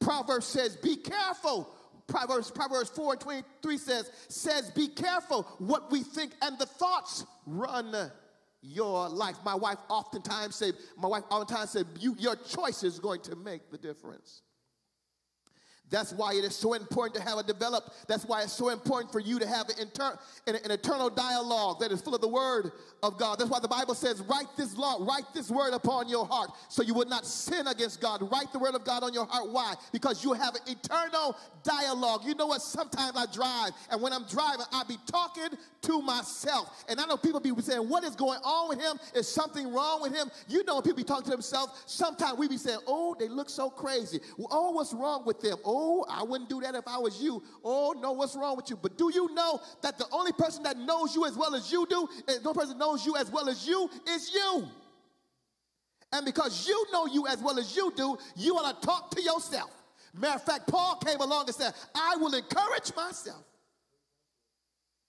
Proverbs 0.00 0.46
says, 0.46 0.76
be 0.76 0.96
careful 0.96 1.68
Proverbs, 2.10 2.50
Proverbs 2.50 2.90
4 2.90 3.12
and 3.12 3.20
23 3.20 3.78
says, 3.78 4.10
says, 4.28 4.70
be 4.70 4.88
careful 4.88 5.42
what 5.58 5.90
we 5.90 6.02
think 6.02 6.32
and 6.42 6.58
the 6.58 6.66
thoughts 6.66 7.24
run 7.46 8.10
your 8.62 9.08
life. 9.08 9.36
My 9.44 9.54
wife 9.54 9.78
oftentimes 9.88 10.56
said, 10.56 10.74
my 10.98 11.08
wife 11.08 11.24
oftentimes 11.30 11.70
said, 11.70 11.86
you, 11.98 12.14
your 12.18 12.36
choice 12.36 12.82
is 12.82 12.98
going 12.98 13.22
to 13.22 13.36
make 13.36 13.70
the 13.70 13.78
difference. 13.78 14.42
That's 15.90 16.12
why 16.12 16.34
it 16.34 16.44
is 16.44 16.54
so 16.54 16.74
important 16.74 17.16
to 17.16 17.28
have 17.28 17.38
a 17.38 17.42
developed, 17.42 17.90
that's 18.06 18.24
why 18.24 18.42
it's 18.42 18.52
so 18.52 18.68
important 18.68 19.12
for 19.12 19.18
you 19.18 19.38
to 19.40 19.46
have 19.46 19.68
an, 19.68 19.74
inter, 19.80 20.16
an, 20.46 20.56
an, 20.64 20.70
eternal 20.70 21.10
dialogue 21.10 21.80
that 21.80 21.90
is 21.90 22.00
full 22.00 22.14
of 22.14 22.20
the 22.20 22.28
word 22.28 22.72
of 23.02 23.18
God. 23.18 23.38
That's 23.38 23.50
why 23.50 23.58
the 23.58 23.68
Bible 23.68 23.94
says, 23.94 24.22
write 24.22 24.46
this 24.56 24.76
law, 24.76 25.04
write 25.04 25.24
this 25.34 25.50
word 25.50 25.74
upon 25.74 26.08
your 26.08 26.26
heart 26.26 26.50
so 26.68 26.82
you 26.82 26.94
will 26.94 27.08
not 27.08 27.26
sin 27.26 27.66
against 27.66 28.00
God. 28.00 28.22
Write 28.30 28.52
the 28.52 28.58
word 28.58 28.74
of 28.74 28.84
God 28.84 29.02
on 29.02 29.12
your 29.12 29.26
heart. 29.26 29.50
Why? 29.50 29.74
Because 29.92 30.22
you 30.22 30.32
have 30.32 30.54
an 30.54 30.62
eternal 30.66 31.36
dialogue. 31.64 32.22
You 32.24 32.34
know 32.34 32.46
what? 32.46 32.62
Sometimes 32.62 33.16
I 33.16 33.26
drive, 33.32 33.70
and 33.90 34.00
when 34.00 34.12
I'm 34.12 34.24
driving, 34.26 34.66
I 34.72 34.84
be 34.84 34.96
talking 35.06 35.58
to 35.82 36.02
myself. 36.02 36.84
And 36.88 37.00
I 37.00 37.06
know 37.06 37.16
people 37.16 37.40
be 37.40 37.52
saying, 37.60 37.88
what 37.88 38.04
is 38.04 38.14
going 38.14 38.40
on 38.44 38.68
with 38.68 38.80
him? 38.80 38.98
Is 39.14 39.28
something 39.28 39.72
wrong 39.72 40.02
with 40.02 40.14
him? 40.14 40.30
You 40.48 40.64
know 40.64 40.80
people 40.80 40.98
be 40.98 41.04
talking 41.04 41.24
to 41.24 41.30
themselves, 41.30 41.82
sometimes 41.86 42.38
we 42.38 42.48
be 42.48 42.56
saying, 42.56 42.78
oh, 42.86 43.16
they 43.18 43.28
look 43.28 43.50
so 43.50 43.70
crazy. 43.70 44.20
Oh, 44.50 44.70
what's 44.72 44.92
wrong 44.92 45.24
with 45.24 45.40
them? 45.40 45.58
Oh, 45.64 45.79
Oh, 45.82 46.04
I 46.10 46.22
wouldn't 46.22 46.50
do 46.50 46.60
that 46.60 46.74
if 46.74 46.86
I 46.86 46.98
was 46.98 47.22
you. 47.22 47.42
Oh, 47.64 47.94
no, 47.98 48.12
what's 48.12 48.36
wrong 48.36 48.54
with 48.54 48.68
you? 48.68 48.76
But 48.76 48.98
do 48.98 49.10
you 49.14 49.32
know 49.34 49.62
that 49.80 49.96
the 49.96 50.04
only 50.12 50.32
person 50.32 50.62
that 50.64 50.76
knows 50.76 51.16
you 51.16 51.24
as 51.24 51.38
well 51.38 51.54
as 51.54 51.72
you 51.72 51.86
do, 51.88 52.06
and 52.28 52.44
no 52.44 52.52
person 52.52 52.76
knows 52.76 53.06
you 53.06 53.16
as 53.16 53.30
well 53.30 53.48
as 53.48 53.66
you, 53.66 53.88
is 54.06 54.30
you? 54.34 54.68
And 56.12 56.26
because 56.26 56.68
you 56.68 56.86
know 56.92 57.06
you 57.06 57.26
as 57.26 57.38
well 57.38 57.58
as 57.58 57.74
you 57.74 57.90
do, 57.96 58.18
you 58.36 58.54
want 58.54 58.78
to 58.78 58.86
talk 58.86 59.10
to 59.12 59.22
yourself. 59.22 59.70
Matter 60.12 60.36
of 60.36 60.42
fact, 60.42 60.68
Paul 60.68 60.96
came 60.96 61.20
along 61.20 61.46
and 61.46 61.54
said, 61.54 61.72
I 61.94 62.16
will 62.16 62.34
encourage 62.34 62.94
myself. 62.94 63.42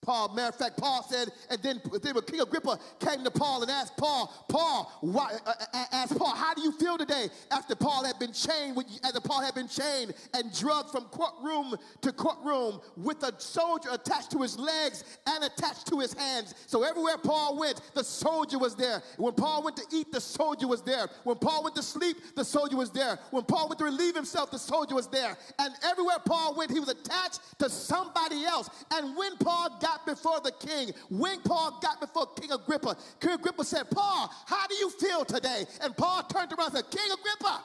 Paul, 0.01 0.33
matter 0.33 0.49
of 0.49 0.55
fact, 0.55 0.77
Paul 0.77 1.03
said, 1.07 1.29
and 1.51 1.61
then, 1.61 1.79
then 2.01 2.15
King 2.25 2.41
Agrippa 2.41 2.79
came 2.99 3.23
to 3.23 3.29
Paul 3.29 3.61
and 3.61 3.69
asked 3.69 3.95
Paul, 3.97 4.33
Paul, 4.49 4.91
why, 5.01 5.37
uh, 5.45 5.53
uh 5.73 5.85
asked 5.91 6.17
Paul, 6.17 6.35
how 6.35 6.55
do 6.55 6.63
you 6.63 6.71
feel 6.71 6.97
today 6.97 7.27
after 7.51 7.75
Paul 7.75 8.03
had 8.03 8.17
been 8.17 8.33
chained, 8.33 8.75
with, 8.75 8.87
after 9.03 9.21
Paul 9.21 9.43
had 9.43 9.53
been 9.53 9.67
chained 9.67 10.13
and 10.33 10.51
drugged 10.57 10.89
from 10.89 11.03
courtroom 11.05 11.75
to 12.01 12.11
courtroom 12.11 12.81
with 12.97 13.21
a 13.21 13.39
soldier 13.39 13.89
attached 13.91 14.31
to 14.31 14.41
his 14.41 14.57
legs 14.57 15.03
and 15.27 15.43
attached 15.43 15.85
to 15.87 15.99
his 15.99 16.13
hands. 16.13 16.55
So 16.65 16.81
everywhere 16.81 17.19
Paul 17.19 17.59
went, 17.59 17.79
the 17.93 18.03
soldier 18.03 18.57
was 18.57 18.75
there. 18.75 19.03
When 19.17 19.33
Paul 19.33 19.63
went 19.63 19.77
to 19.77 19.85
eat, 19.91 20.11
the 20.11 20.21
soldier 20.21 20.67
was 20.67 20.81
there. 20.81 21.09
When 21.25 21.37
Paul 21.37 21.63
went 21.63 21.75
to 21.75 21.83
sleep, 21.83 22.17
the 22.35 22.43
soldier 22.43 22.75
was 22.75 22.89
there. 22.89 23.19
When 23.29 23.43
Paul 23.43 23.69
went 23.69 23.77
to 23.77 23.85
relieve 23.85 24.15
himself, 24.15 24.49
the 24.49 24.57
soldier 24.57 24.95
was 24.95 25.07
there. 25.07 25.37
And 25.59 25.73
everywhere 25.83 26.17
Paul 26.25 26.55
went, 26.55 26.71
he 26.71 26.79
was 26.79 26.89
attached 26.89 27.39
to 27.59 27.69
somebody 27.69 28.45
else. 28.45 28.67
And 28.91 29.15
when 29.15 29.37
Paul 29.37 29.77
got 29.79 29.90
got 29.91 30.05
before 30.05 30.39
the 30.41 30.51
king, 30.51 30.91
when 31.09 31.39
Paul 31.41 31.79
got 31.81 31.99
before 31.99 32.27
King 32.39 32.51
Agrippa, 32.51 32.97
King 33.19 33.31
Agrippa 33.31 33.63
said, 33.63 33.89
Paul, 33.89 34.31
how 34.45 34.67
do 34.67 34.75
you 34.75 34.89
feel 34.89 35.25
today? 35.25 35.65
And 35.81 35.95
Paul 35.95 36.23
turned 36.23 36.51
around 36.53 36.75
and 36.75 36.77
said, 36.77 36.91
King 36.91 37.11
Agrippa, 37.11 37.63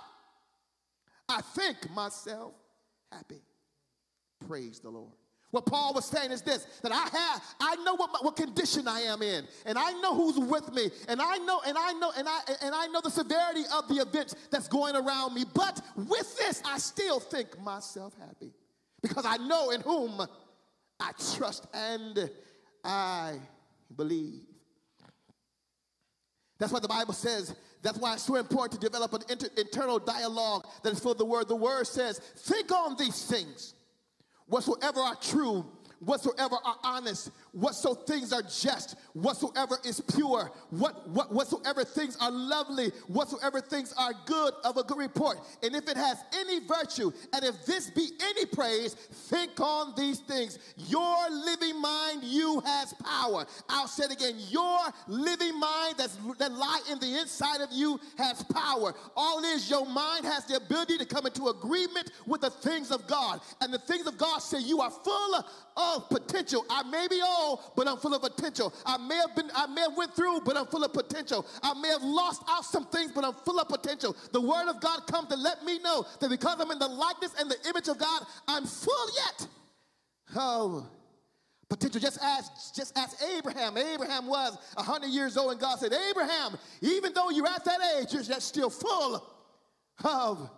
I 1.29 1.41
think 1.41 1.91
myself 1.95 2.55
happy. 3.13 3.43
Praise 4.47 4.81
the 4.81 4.91
Lord. 4.91 5.13
What 5.53 5.65
Paul 5.65 5.95
was 5.95 6.05
saying 6.05 6.33
is 6.33 6.43
this 6.43 6.67
that 6.83 6.93
I 6.93 7.09
have, 7.17 7.43
I 7.61 7.77
know 7.77 7.95
what, 7.95 8.11
my, 8.13 8.19
what 8.21 8.37
condition 8.37 8.89
I 8.89 9.01
am 9.03 9.23
in, 9.23 9.47
and 9.65 9.79
I 9.79 9.93
know 10.01 10.15
who's 10.15 10.39
with 10.39 10.75
me, 10.75 10.91
and 11.09 11.23
I 11.23 11.39
know, 11.39 11.63
and 11.67 11.79
I 11.79 11.93
know, 11.93 12.13
and 12.19 12.29
I 12.29 12.41
and 12.63 12.75
I 12.75 12.89
know 12.89 13.01
the 13.01 13.11
severity 13.11 13.63
of 13.73 13.89
the 13.89 13.95
events 13.95 14.35
that's 14.51 14.69
going 14.69 14.97
around 14.97 15.35
me. 15.35 15.45
But 15.55 15.81
with 15.95 16.37
this, 16.37 16.61
I 16.65 16.79
still 16.79 17.21
think 17.21 17.59
myself 17.63 18.13
happy. 18.19 18.53
Because 19.01 19.25
I 19.25 19.37
know 19.37 19.71
in 19.71 19.81
whom 19.83 20.21
I 20.99 21.13
trust 21.35 21.67
and 21.75 22.31
I 22.85 23.39
believe. 23.95 24.43
That's 26.59 26.73
why 26.73 26.81
the 26.81 26.89
Bible 26.89 27.13
says, 27.13 27.55
that's 27.83 27.99
why 27.99 28.15
it's 28.15 28.23
so 28.23 28.37
important 28.37 28.81
to 28.81 28.87
develop 28.87 29.13
an 29.13 29.23
inter- 29.29 29.51
internal 29.57 29.99
dialogue 29.99 30.67
that 30.83 30.93
is 30.93 30.99
for 31.01 31.15
the 31.15 31.25
word. 31.25 31.49
The 31.49 31.57
word 31.57 31.87
says, 31.87 32.19
think 32.19 32.73
on 32.73 32.97
these 32.97 33.25
things, 33.25 33.75
whatsoever 34.47 35.01
are 35.01 35.17
true, 35.17 35.67
whatsoever 36.01 36.57
are 36.65 36.77
honest, 36.83 37.31
whatsoever 37.57 38.01
things 38.07 38.33
are 38.33 38.43
just, 38.43 38.97
whatsoever 39.15 39.79
is 39.85 40.01
pure, 40.15 40.53
what, 40.71 41.09
what, 41.09 41.33
whatsoever 41.33 41.85
things 41.85 42.17
are 42.21 42.31
lovely, 42.31 42.91
whatsoever 43.09 43.61
things 43.61 43.95
are 43.97 44.13
good 44.27 44.53
of 44.65 44.77
a 44.77 44.83
good 44.83 44.99
report. 44.99 45.39
And 45.63 45.75
if 45.75 45.89
it 45.89 45.97
has 45.97 46.19
any 46.39 46.61
virtue, 46.61 47.11
and 47.33 47.45
if 47.45 47.65
this 47.65 47.91
be 47.91 48.11
any 48.21 48.45
praise, 48.47 48.95
think 48.95 49.59
on 49.59 49.95
these 49.97 50.19
things. 50.21 50.59
Your 50.77 51.31
living 51.31 51.81
mind, 51.81 52.23
you 52.25 52.61
has 52.61 52.93
power. 52.95 53.47
I'll 53.69 53.89
say 53.89 54.05
it 54.05 54.13
again. 54.13 54.35
Your 54.51 54.79
living 55.09 55.59
mind 55.59 55.95
that's, 55.97 56.17
that 56.39 56.53
lie 56.53 56.83
in 56.91 56.99
the 56.99 57.19
inside 57.21 57.63
of 57.63 57.71
you 57.73 57.99
has 58.19 58.43
power. 58.45 58.95
All 59.17 59.43
is 59.45 59.71
your 59.71 59.87
mind 59.87 60.27
has 60.27 60.45
the 60.45 60.57
ability 60.57 60.99
to 60.99 61.07
come 61.07 61.27
into 61.27 61.49
agreement 61.49 62.11
with 62.27 62.43
the 62.43 62.51
things 62.51 62.91
of 62.91 63.07
God. 63.07 63.41
And 63.63 63.73
the 63.73 63.79
things 63.79 64.07
of 64.07 64.19
God 64.19 64.41
say 64.41 64.61
you 64.61 64.83
are 64.83 64.91
full 64.91 65.45
of 65.77 66.09
potential. 66.11 66.65
I 66.69 66.83
may 66.83 67.07
be 67.09 67.21
old 67.23 67.46
but 67.77 67.87
I'm 67.89 67.99
full 67.99 68.15
of 68.15 68.23
potential. 68.23 68.73
I 68.85 68.97
may 68.97 69.17
have 69.17 69.35
been, 69.35 69.51
I 69.55 69.67
may 69.67 69.83
have 69.83 69.97
went 69.97 70.15
through, 70.15 70.41
but 70.45 70.57
I'm 70.57 70.67
full 70.67 70.85
of 70.85 70.93
potential. 70.93 71.47
I 71.63 71.75
may 71.75 71.89
have 71.89 72.03
lost 72.03 72.43
out 72.49 72.65
some 72.65 72.87
things, 72.87 73.13
but 73.13 73.25
I'm 73.25 73.35
full 73.45 73.59
of 73.59 73.69
potential. 73.69 74.17
The 74.33 74.41
word 74.41 74.69
of 74.69 74.81
God 74.81 75.07
comes 75.07 75.29
to 75.29 75.37
let 75.37 75.65
me 75.65 75.79
know 75.81 76.05
that 76.21 76.31
because 76.31 76.61
I'm 76.61 76.71
in 76.71 76.79
the 76.79 76.89
likeness 76.89 77.33
and 77.39 77.51
the 77.51 77.59
image 77.69 77.89
of 77.89 77.99
God, 77.99 78.23
I'm 78.49 78.65
full 78.65 79.09
yet. 79.15 79.49
Oh, 80.37 80.87
potential. 81.69 82.01
Just 82.01 82.19
ask, 82.23 82.75
just 82.75 82.97
ask 82.97 83.23
Abraham. 83.37 83.77
Abraham 83.77 84.27
was 84.27 84.59
100 84.75 85.09
years 85.09 85.37
old, 85.37 85.53
and 85.53 85.61
God 85.61 85.79
said, 85.79 85.93
Abraham, 86.11 86.57
even 86.81 87.13
though 87.13 87.31
you're 87.31 87.47
at 87.47 87.65
that 87.65 87.81
age, 87.99 88.13
you're 88.13 88.41
still 88.41 88.71
full 88.71 89.27
of 90.05 90.51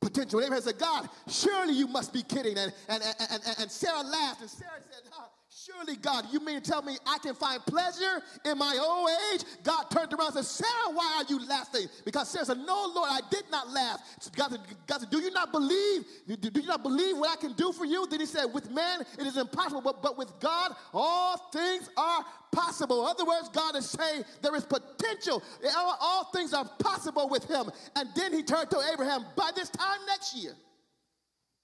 potential. 0.00 0.40
Abraham 0.40 0.62
said, 0.62 0.78
God, 0.78 1.08
surely 1.28 1.74
you 1.74 1.86
must 1.86 2.12
be 2.12 2.22
kidding. 2.22 2.58
And, 2.58 2.72
and, 2.88 3.02
and, 3.02 3.16
and, 3.30 3.56
and 3.60 3.70
Sarah 3.70 4.02
laughed, 4.02 4.40
and 4.42 4.50
Sarah 4.50 4.80
said, 4.80 5.02
huh, 5.10 5.26
Surely, 5.64 5.96
God, 5.96 6.26
you 6.32 6.40
mean 6.40 6.60
to 6.60 6.70
tell 6.70 6.82
me 6.82 6.96
I 7.06 7.18
can 7.18 7.34
find 7.34 7.64
pleasure 7.66 8.22
in 8.44 8.58
my 8.58 8.78
old 8.82 9.10
age? 9.32 9.44
God 9.62 9.84
turned 9.90 10.12
around 10.12 10.34
and 10.34 10.44
said, 10.44 10.64
Sarah, 10.64 10.94
why 10.94 11.18
are 11.22 11.24
you 11.28 11.46
laughing? 11.46 11.86
Because 12.04 12.30
Sarah 12.30 12.46
said, 12.46 12.58
No, 12.58 12.90
Lord, 12.92 13.08
I 13.10 13.20
did 13.30 13.44
not 13.50 13.70
laugh. 13.70 14.00
God 14.34 14.50
said, 14.50 14.60
God 14.86 15.00
said 15.00 15.10
Do 15.10 15.20
you 15.20 15.30
not 15.30 15.52
believe? 15.52 16.04
Do 16.26 16.60
you 16.60 16.66
not 16.66 16.82
believe 16.82 17.16
what 17.16 17.30
I 17.30 17.40
can 17.40 17.52
do 17.52 17.70
for 17.72 17.84
you? 17.84 18.06
Then 18.08 18.20
he 18.20 18.26
said, 18.26 18.46
With 18.46 18.70
man, 18.70 19.02
it 19.18 19.26
is 19.26 19.36
impossible, 19.36 19.82
but, 19.82 20.02
but 20.02 20.18
with 20.18 20.32
God, 20.40 20.74
all 20.92 21.36
things 21.52 21.90
are 21.96 22.24
possible. 22.50 23.02
In 23.02 23.10
other 23.10 23.24
words, 23.24 23.48
God 23.50 23.76
is 23.76 23.88
saying 23.88 24.24
there 24.40 24.56
is 24.56 24.64
potential. 24.64 25.42
All, 25.76 25.96
all 26.00 26.24
things 26.32 26.54
are 26.54 26.68
possible 26.80 27.28
with 27.28 27.44
him. 27.44 27.70
And 27.94 28.08
then 28.16 28.32
he 28.32 28.42
turned 28.42 28.70
to 28.70 28.80
Abraham, 28.92 29.26
By 29.36 29.50
this 29.54 29.68
time 29.68 29.98
next 30.08 30.34
year, 30.34 30.54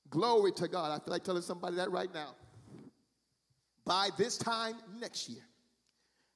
glory 0.08 0.52
to 0.52 0.68
God. 0.68 0.92
I 0.92 1.04
feel 1.04 1.12
like 1.12 1.24
telling 1.24 1.42
somebody 1.42 1.76
that 1.76 1.90
right 1.90 2.12
now 2.14 2.34
by 3.88 4.10
this 4.18 4.36
time 4.36 4.76
next 5.00 5.30
year. 5.30 5.42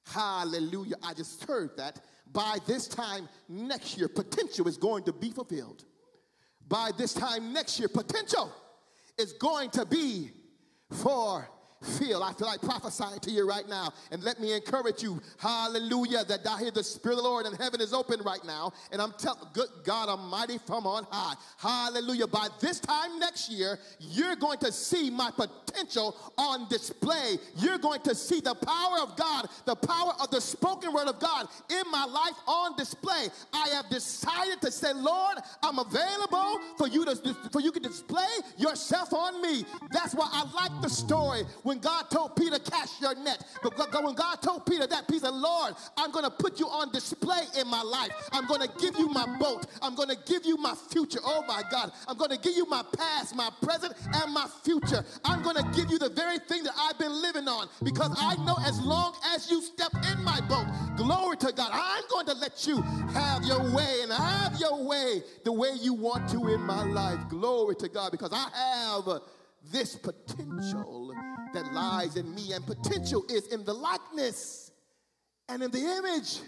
Hallelujah. 0.07 0.95
I 1.03 1.13
just 1.13 1.45
heard 1.45 1.77
that. 1.77 1.99
By 2.33 2.57
this 2.65 2.87
time 2.87 3.29
next 3.47 3.95
year, 3.95 4.07
potential 4.07 4.67
is 4.67 4.75
going 4.75 5.03
to 5.03 5.13
be 5.13 5.29
fulfilled. 5.29 5.85
By 6.67 6.89
this 6.97 7.13
time 7.13 7.53
next 7.53 7.79
year, 7.79 7.87
potential 7.87 8.51
is 9.19 9.33
going 9.33 9.69
to 9.69 9.85
be 9.85 10.31
for 10.89 11.47
feel. 11.83 12.23
I 12.23 12.33
feel 12.33 12.47
like 12.47 12.61
prophesying 12.61 13.19
to 13.21 13.31
you 13.31 13.47
right 13.47 13.67
now. 13.67 13.93
And 14.11 14.23
let 14.23 14.39
me 14.39 14.53
encourage 14.53 15.03
you, 15.03 15.21
hallelujah, 15.37 16.23
that 16.25 16.47
I 16.47 16.59
hear 16.59 16.71
the 16.71 16.83
Spirit 16.83 17.17
of 17.17 17.23
the 17.23 17.29
Lord 17.29 17.45
and 17.45 17.57
heaven 17.57 17.81
is 17.81 17.93
open 17.93 18.21
right 18.21 18.43
now. 18.45 18.73
And 18.91 19.01
I'm 19.01 19.13
telling, 19.17 19.39
good 19.53 19.69
God 19.83 20.09
Almighty 20.09 20.57
from 20.65 20.87
on 20.87 21.05
high, 21.09 21.35
hallelujah. 21.57 22.27
By 22.27 22.47
this 22.59 22.79
time 22.79 23.19
next 23.19 23.49
year, 23.51 23.79
you're 23.99 24.35
going 24.35 24.59
to 24.59 24.71
see 24.71 25.09
my 25.09 25.31
potential 25.31 26.15
on 26.37 26.67
display. 26.69 27.37
You're 27.57 27.77
going 27.77 28.01
to 28.01 28.15
see 28.15 28.39
the 28.39 28.55
power 28.55 28.99
of 29.01 29.15
God, 29.15 29.47
the 29.65 29.75
power 29.75 30.13
of 30.21 30.29
the 30.31 30.41
spoken 30.41 30.93
word 30.93 31.07
of 31.07 31.19
God 31.19 31.47
in 31.69 31.83
my 31.91 32.05
life 32.05 32.35
on 32.47 32.75
display. 32.75 33.27
I 33.53 33.69
have 33.69 33.89
decided 33.89 34.61
to 34.61 34.71
say, 34.71 34.93
Lord, 34.93 35.37
I'm 35.61 35.79
available 35.79 36.59
for 36.77 36.87
you 36.87 37.05
to 37.05 37.15
for 37.51 37.61
you 37.61 37.71
to 37.71 37.79
display 37.79 38.27
yourself 38.57 39.13
on 39.13 39.41
me. 39.41 39.65
That's 39.91 40.13
why 40.13 40.29
I 40.31 40.43
like 40.53 40.81
the 40.81 40.89
story 40.89 41.43
when 41.63 41.72
when 41.73 41.81
God 41.81 42.03
told 42.11 42.35
Peter, 42.35 42.59
cast 42.59 43.01
your 43.01 43.15
net. 43.15 43.43
But 43.63 43.75
when 44.03 44.13
God 44.13 44.35
told 44.43 44.63
Peter 44.67 44.85
that, 44.85 45.07
Peter 45.07 45.25
said, 45.25 45.33
Lord, 45.33 45.73
I'm 45.97 46.11
going 46.11 46.23
to 46.23 46.29
put 46.29 46.59
you 46.59 46.67
on 46.67 46.91
display 46.91 47.41
in 47.59 47.67
my 47.67 47.81
life. 47.81 48.11
I'm 48.31 48.45
going 48.45 48.61
to 48.61 48.69
give 48.79 48.95
you 48.99 49.09
my 49.09 49.25
boat. 49.39 49.65
I'm 49.81 49.95
going 49.95 50.09
to 50.09 50.17
give 50.27 50.45
you 50.45 50.55
my 50.57 50.75
future. 50.91 51.19
Oh 51.23 51.43
my 51.47 51.63
God. 51.71 51.91
I'm 52.07 52.15
going 52.15 52.29
to 52.29 52.37
give 52.37 52.55
you 52.55 52.67
my 52.67 52.83
past, 52.95 53.35
my 53.35 53.49
present, 53.63 53.95
and 54.13 54.31
my 54.31 54.47
future. 54.63 55.03
I'm 55.25 55.41
going 55.41 55.55
to 55.55 55.63
give 55.75 55.89
you 55.89 55.97
the 55.97 56.09
very 56.09 56.37
thing 56.37 56.63
that 56.63 56.73
I've 56.77 56.99
been 56.99 57.11
living 57.21 57.47
on 57.47 57.67
because 57.81 58.15
I 58.19 58.35
know 58.43 58.57
as 58.67 58.79
long 58.81 59.15
as 59.33 59.49
you 59.49 59.59
step 59.63 59.93
in 60.11 60.23
my 60.23 60.41
boat, 60.41 60.67
glory 60.95 61.37
to 61.37 61.51
God, 61.53 61.71
I'm 61.73 62.03
going 62.07 62.27
to 62.27 62.35
let 62.35 62.67
you 62.67 62.81
have 63.13 63.43
your 63.45 63.63
way 63.73 64.01
and 64.03 64.11
have 64.11 64.59
your 64.59 64.85
way 64.85 65.23
the 65.43 65.51
way 65.51 65.71
you 65.81 65.95
want 65.95 66.29
to 66.29 66.47
in 66.49 66.61
my 66.61 66.83
life. 66.83 67.19
Glory 67.29 67.75
to 67.77 67.89
God 67.89 68.11
because 68.11 68.31
I 68.31 68.47
have 68.55 69.21
this 69.71 69.95
potential 69.95 71.13
that 71.53 71.73
lies 71.73 72.15
in 72.15 72.33
me. 72.33 72.53
And 72.53 72.65
potential 72.65 73.23
is 73.29 73.47
in 73.47 73.63
the 73.63 73.73
likeness 73.73 74.71
and 75.49 75.63
in 75.63 75.71
the 75.71 75.79
image 75.79 76.39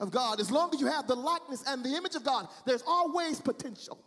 of 0.00 0.10
God. 0.10 0.40
As 0.40 0.50
long 0.50 0.72
as 0.74 0.80
you 0.80 0.86
have 0.86 1.06
the 1.06 1.14
likeness 1.14 1.64
and 1.66 1.84
the 1.84 1.94
image 1.94 2.14
of 2.14 2.24
God, 2.24 2.48
there's 2.64 2.82
always 2.86 3.40
potential. 3.40 3.98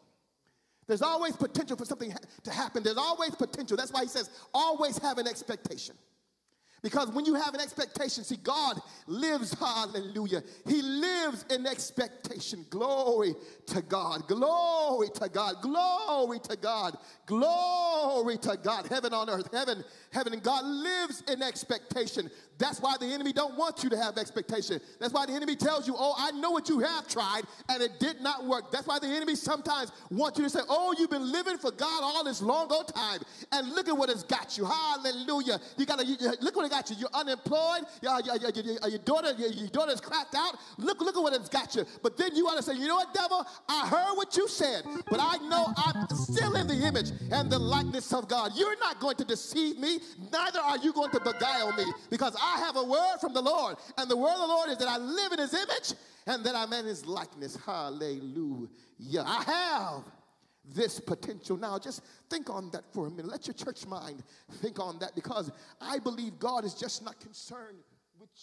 There's 0.87 1.01
always 1.01 1.35
potential 1.35 1.77
for 1.77 1.85
something 1.85 2.13
to 2.43 2.51
happen. 2.51 2.83
There's 2.83 2.97
always 2.97 3.35
potential. 3.35 3.77
That's 3.77 3.93
why 3.93 4.01
he 4.01 4.07
says, 4.07 4.29
always 4.53 4.97
have 4.97 5.17
an 5.17 5.27
expectation. 5.27 5.95
Because 6.81 7.09
when 7.09 7.25
you 7.25 7.35
have 7.35 7.53
an 7.53 7.61
expectation, 7.61 8.23
see, 8.23 8.37
God 8.37 8.81
lives, 9.05 9.53
hallelujah. 9.53 10.41
He 10.65 10.81
lives 10.81 11.45
in 11.51 11.67
expectation. 11.67 12.65
Glory 12.71 13.35
to 13.67 13.83
God. 13.83 14.27
Glory 14.27 15.09
to 15.15 15.29
God. 15.29 15.61
Glory 15.61 16.39
to 16.39 16.55
God. 16.55 16.97
Glory 17.27 18.37
to 18.39 18.57
God. 18.57 18.87
Heaven 18.87 19.13
on 19.13 19.29
earth. 19.29 19.49
Heaven, 19.53 19.83
heaven, 20.11 20.39
God 20.39 20.65
lives 20.65 21.23
in 21.27 21.43
expectation. 21.43 22.31
That's 22.61 22.79
why 22.79 22.95
the 22.99 23.07
enemy 23.07 23.33
don't 23.33 23.57
want 23.57 23.83
you 23.83 23.89
to 23.89 23.97
have 23.97 24.19
expectation. 24.19 24.79
That's 24.99 25.11
why 25.11 25.25
the 25.25 25.33
enemy 25.33 25.55
tells 25.55 25.87
you, 25.87 25.95
oh, 25.97 26.13
I 26.15 26.29
know 26.29 26.51
what 26.51 26.69
you 26.69 26.79
have 26.79 27.07
tried 27.07 27.41
and 27.69 27.81
it 27.81 27.99
did 27.99 28.21
not 28.21 28.45
work. 28.45 28.71
That's 28.71 28.85
why 28.85 28.99
the 28.99 29.07
enemy 29.07 29.33
sometimes 29.33 29.91
wants 30.11 30.37
you 30.37 30.43
to 30.43 30.49
say, 30.49 30.59
oh, 30.69 30.93
you've 30.95 31.09
been 31.09 31.31
living 31.31 31.57
for 31.57 31.71
God 31.71 32.03
all 32.03 32.23
this 32.23 32.39
long 32.39 32.71
old 32.71 32.93
time 32.93 33.19
and 33.51 33.71
look 33.71 33.87
at 33.87 33.97
what 33.97 34.11
it's 34.11 34.21
got 34.21 34.59
you. 34.59 34.65
Hallelujah. 34.65 35.59
You 35.75 35.87
got 35.87 35.97
to 35.97 36.05
look 36.41 36.55
what 36.55 36.65
it 36.65 36.69
got 36.69 36.87
you. 36.91 36.97
You're 36.99 37.09
unemployed. 37.15 37.81
Your, 38.03 38.21
your, 38.21 38.35
your, 38.37 38.89
your 38.89 38.99
daughter, 38.99 39.33
your, 39.39 39.67
daughter's 39.69 39.99
cracked 39.99 40.35
out. 40.35 40.55
Look, 40.77 41.01
look 41.01 41.17
at 41.17 41.23
what 41.23 41.33
it's 41.33 41.49
got 41.49 41.75
you. 41.75 41.83
But 42.03 42.15
then 42.15 42.35
you 42.35 42.45
ought 42.45 42.57
to 42.57 42.63
say, 42.63 42.75
you 42.75 42.87
know 42.87 42.97
what, 42.97 43.11
devil? 43.11 43.43
I 43.67 43.87
heard 43.87 44.15
what 44.15 44.37
you 44.37 44.47
said, 44.47 44.83
but 45.09 45.19
I 45.19 45.37
know 45.49 45.73
I'm 45.75 46.07
still 46.09 46.55
in 46.55 46.67
the 46.67 46.85
image 46.85 47.09
and 47.31 47.51
the 47.51 47.57
likeness 47.57 48.13
of 48.13 48.27
God. 48.27 48.51
You're 48.55 48.77
not 48.77 48.99
going 48.99 49.15
to 49.15 49.25
deceive 49.25 49.79
me, 49.79 49.99
neither 50.31 50.59
are 50.59 50.77
you 50.77 50.93
going 50.93 51.09
to 51.11 51.19
beguile 51.19 51.73
me, 51.73 51.85
because 52.11 52.35
I 52.35 52.50
have 52.57 52.75
a 52.77 52.83
word 52.83 53.17
from 53.19 53.33
the 53.33 53.41
Lord, 53.41 53.77
and 53.97 54.09
the 54.09 54.17
word 54.17 54.33
of 54.33 54.39
the 54.39 54.47
Lord 54.47 54.69
is 54.69 54.77
that 54.77 54.87
I 54.87 54.97
live 54.97 55.31
in 55.33 55.39
his 55.39 55.53
image 55.53 55.93
and 56.27 56.43
that 56.43 56.55
I'm 56.55 56.71
in 56.73 56.85
his 56.85 57.05
likeness. 57.05 57.57
Hallelujah. 57.65 59.23
I 59.25 59.43
have 59.43 60.03
this 60.73 60.99
potential. 60.99 61.57
Now, 61.57 61.79
just 61.79 62.01
think 62.29 62.49
on 62.49 62.69
that 62.71 62.83
for 62.93 63.07
a 63.07 63.09
minute. 63.09 63.27
Let 63.27 63.47
your 63.47 63.53
church 63.53 63.85
mind 63.87 64.23
think 64.61 64.79
on 64.79 64.99
that 64.99 65.15
because 65.15 65.51
I 65.79 65.99
believe 65.99 66.39
God 66.39 66.65
is 66.65 66.73
just 66.73 67.03
not 67.03 67.19
concerned 67.19 67.83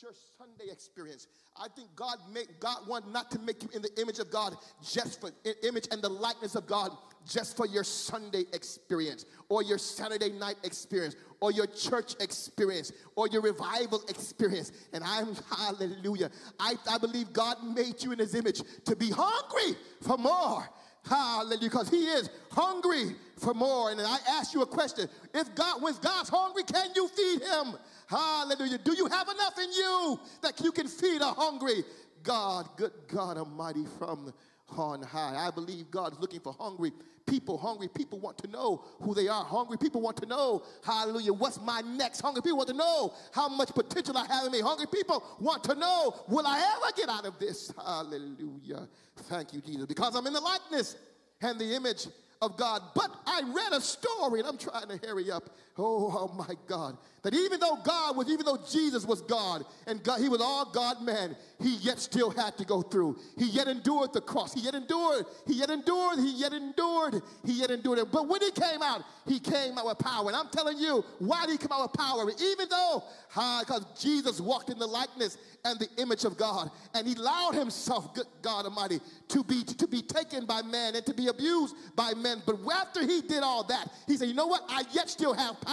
your 0.02 0.12
Sunday 0.36 0.70
experience. 0.70 1.26
I 1.56 1.66
think 1.68 1.88
God 1.96 2.18
make 2.32 2.60
God 2.60 2.86
want 2.86 3.10
not 3.10 3.30
to 3.32 3.38
make 3.40 3.62
you 3.62 3.68
in 3.74 3.82
the 3.82 3.90
image 4.00 4.18
of 4.18 4.30
God 4.30 4.54
just 4.82 5.20
for 5.20 5.30
image 5.64 5.88
and 5.90 6.00
the 6.00 6.08
likeness 6.08 6.54
of 6.54 6.66
God 6.66 6.92
just 7.26 7.56
for 7.56 7.66
your 7.66 7.84
Sunday 7.84 8.44
experience 8.52 9.24
or 9.48 9.62
your 9.62 9.78
Saturday 9.78 10.30
night 10.30 10.56
experience 10.62 11.16
or 11.40 11.50
your 11.50 11.66
church 11.66 12.14
experience 12.20 12.92
or 13.16 13.28
your 13.28 13.42
revival 13.42 14.02
experience. 14.08 14.72
And 14.92 15.02
I'm 15.04 15.34
hallelujah. 15.56 16.30
I, 16.60 16.74
I 16.88 16.98
believe 16.98 17.32
God 17.32 17.56
made 17.64 18.02
you 18.02 18.12
in 18.12 18.18
his 18.18 18.34
image 18.34 18.62
to 18.84 18.94
be 18.94 19.10
hungry 19.10 19.76
for 20.02 20.16
more. 20.16 20.68
Hallelujah. 21.08 21.60
Because 21.60 21.88
he 21.88 22.04
is 22.04 22.30
hungry 22.50 23.16
for 23.36 23.54
more. 23.54 23.90
And 23.90 24.00
I 24.00 24.18
ask 24.28 24.54
you 24.54 24.62
a 24.62 24.66
question. 24.66 25.08
If 25.34 25.54
God, 25.54 25.82
when 25.82 25.94
God's 26.02 26.28
hungry, 26.28 26.62
can 26.64 26.90
you 26.94 27.08
feed 27.08 27.42
him? 27.42 27.76
Hallelujah. 28.08 28.78
Do 28.78 28.94
you 28.94 29.06
have 29.06 29.28
enough 29.28 29.58
in 29.58 29.72
you 29.72 30.20
that 30.42 30.60
you 30.60 30.72
can 30.72 30.88
feed 30.88 31.20
a 31.20 31.32
hungry 31.32 31.84
God, 32.22 32.68
good 32.76 32.92
God 33.06 33.36
Almighty 33.36 33.84
from 33.98 34.32
on 34.76 35.02
high? 35.02 35.46
I 35.46 35.50
believe 35.50 35.90
God 35.90 36.12
is 36.12 36.18
looking 36.18 36.40
for 36.40 36.54
hungry 36.58 36.92
people. 37.28 37.58
Hungry 37.58 37.88
people 37.88 38.18
want 38.18 38.38
to 38.38 38.48
know 38.48 38.84
who 39.02 39.14
they 39.14 39.28
are. 39.28 39.44
Hungry 39.44 39.76
people 39.76 40.00
want 40.00 40.16
to 40.18 40.26
know, 40.26 40.62
hallelujah, 40.84 41.32
what's 41.32 41.60
my 41.60 41.80
next? 41.82 42.20
Hungry 42.20 42.42
people 42.42 42.58
want 42.58 42.68
to 42.68 42.76
know 42.76 43.14
how 43.32 43.48
much 43.48 43.68
potential 43.74 44.16
I 44.16 44.26
have 44.26 44.46
in 44.46 44.52
me. 44.52 44.60
Hungry 44.60 44.86
people 44.92 45.22
want 45.38 45.64
to 45.64 45.74
know, 45.74 46.14
will 46.28 46.46
I 46.46 46.58
ever 46.76 46.92
get 46.96 47.08
out 47.08 47.26
of 47.26 47.38
this? 47.38 47.72
Hallelujah. 47.84 48.88
Thank 49.16 49.52
you, 49.52 49.60
Jesus. 49.60 49.86
Because 49.86 50.14
I'm 50.16 50.26
in 50.26 50.32
the 50.32 50.40
likeness 50.40 50.96
and 51.40 51.58
the 51.58 51.74
image 51.74 52.06
of 52.40 52.56
God. 52.56 52.82
But 52.94 53.10
I 53.26 53.42
read 53.54 53.72
a 53.72 53.80
story, 53.80 54.40
and 54.40 54.48
I'm 54.48 54.58
trying 54.58 54.88
to 54.88 54.96
hurry 55.06 55.30
up. 55.30 55.50
Oh, 55.78 56.30
oh 56.30 56.34
my 56.36 56.54
God. 56.66 56.98
That 57.22 57.34
even 57.34 57.60
though 57.60 57.76
God 57.84 58.16
was, 58.16 58.30
even 58.30 58.46
though 58.46 58.58
Jesus 58.70 59.04
was 59.04 59.20
God, 59.22 59.64
and 59.86 60.02
God, 60.02 60.20
he 60.20 60.28
was 60.28 60.40
all 60.40 60.70
God 60.70 61.02
man, 61.02 61.36
he 61.60 61.76
yet 61.76 61.98
still 61.98 62.30
had 62.30 62.56
to 62.58 62.64
go 62.64 62.80
through. 62.80 63.18
He 63.36 63.46
yet 63.46 63.66
endured 63.68 64.12
the 64.12 64.20
cross. 64.20 64.54
He 64.54 64.60
yet 64.60 64.74
endured. 64.74 65.26
He 65.46 65.54
yet 65.54 65.70
endured. 65.70 66.18
He 66.18 66.32
yet 66.32 66.52
endured. 66.52 67.20
He 67.44 67.54
yet 67.54 67.70
endured 67.70 67.98
it. 67.98 68.12
But 68.12 68.28
when 68.28 68.40
he 68.40 68.50
came 68.52 68.82
out, 68.82 69.02
he 69.26 69.40
came 69.40 69.78
out 69.78 69.86
with 69.86 69.98
power. 69.98 70.28
And 70.28 70.36
I'm 70.36 70.48
telling 70.48 70.78
you, 70.78 71.04
why 71.18 71.46
did 71.46 71.52
he 71.52 71.58
come 71.58 71.72
out 71.72 71.90
with 71.90 71.98
power? 71.98 72.30
Even 72.40 72.68
though, 72.68 73.02
because 73.34 73.84
Jesus 74.00 74.40
walked 74.40 74.70
in 74.70 74.78
the 74.78 74.86
likeness 74.86 75.38
and 75.64 75.78
the 75.78 75.88
image 75.98 76.24
of 76.24 76.36
God, 76.38 76.70
and 76.94 77.06
he 77.06 77.14
allowed 77.14 77.54
himself, 77.54 78.16
God 78.42 78.64
Almighty, 78.64 79.00
to 79.28 79.42
be 79.42 79.64
to 79.64 79.86
be 79.88 80.02
taken 80.02 80.46
by 80.46 80.62
man 80.62 80.94
and 80.94 81.04
to 81.06 81.14
be 81.14 81.26
abused 81.26 81.74
by 81.96 82.14
men. 82.14 82.42
But 82.46 82.58
after 82.72 83.04
he 83.04 83.22
did 83.22 83.42
all 83.42 83.64
that, 83.64 83.90
he 84.06 84.16
said, 84.16 84.28
"You 84.28 84.34
know 84.34 84.46
what? 84.46 84.62
I 84.68 84.84
yet 84.92 85.10
still 85.10 85.34
have 85.34 85.60
power. 85.60 85.67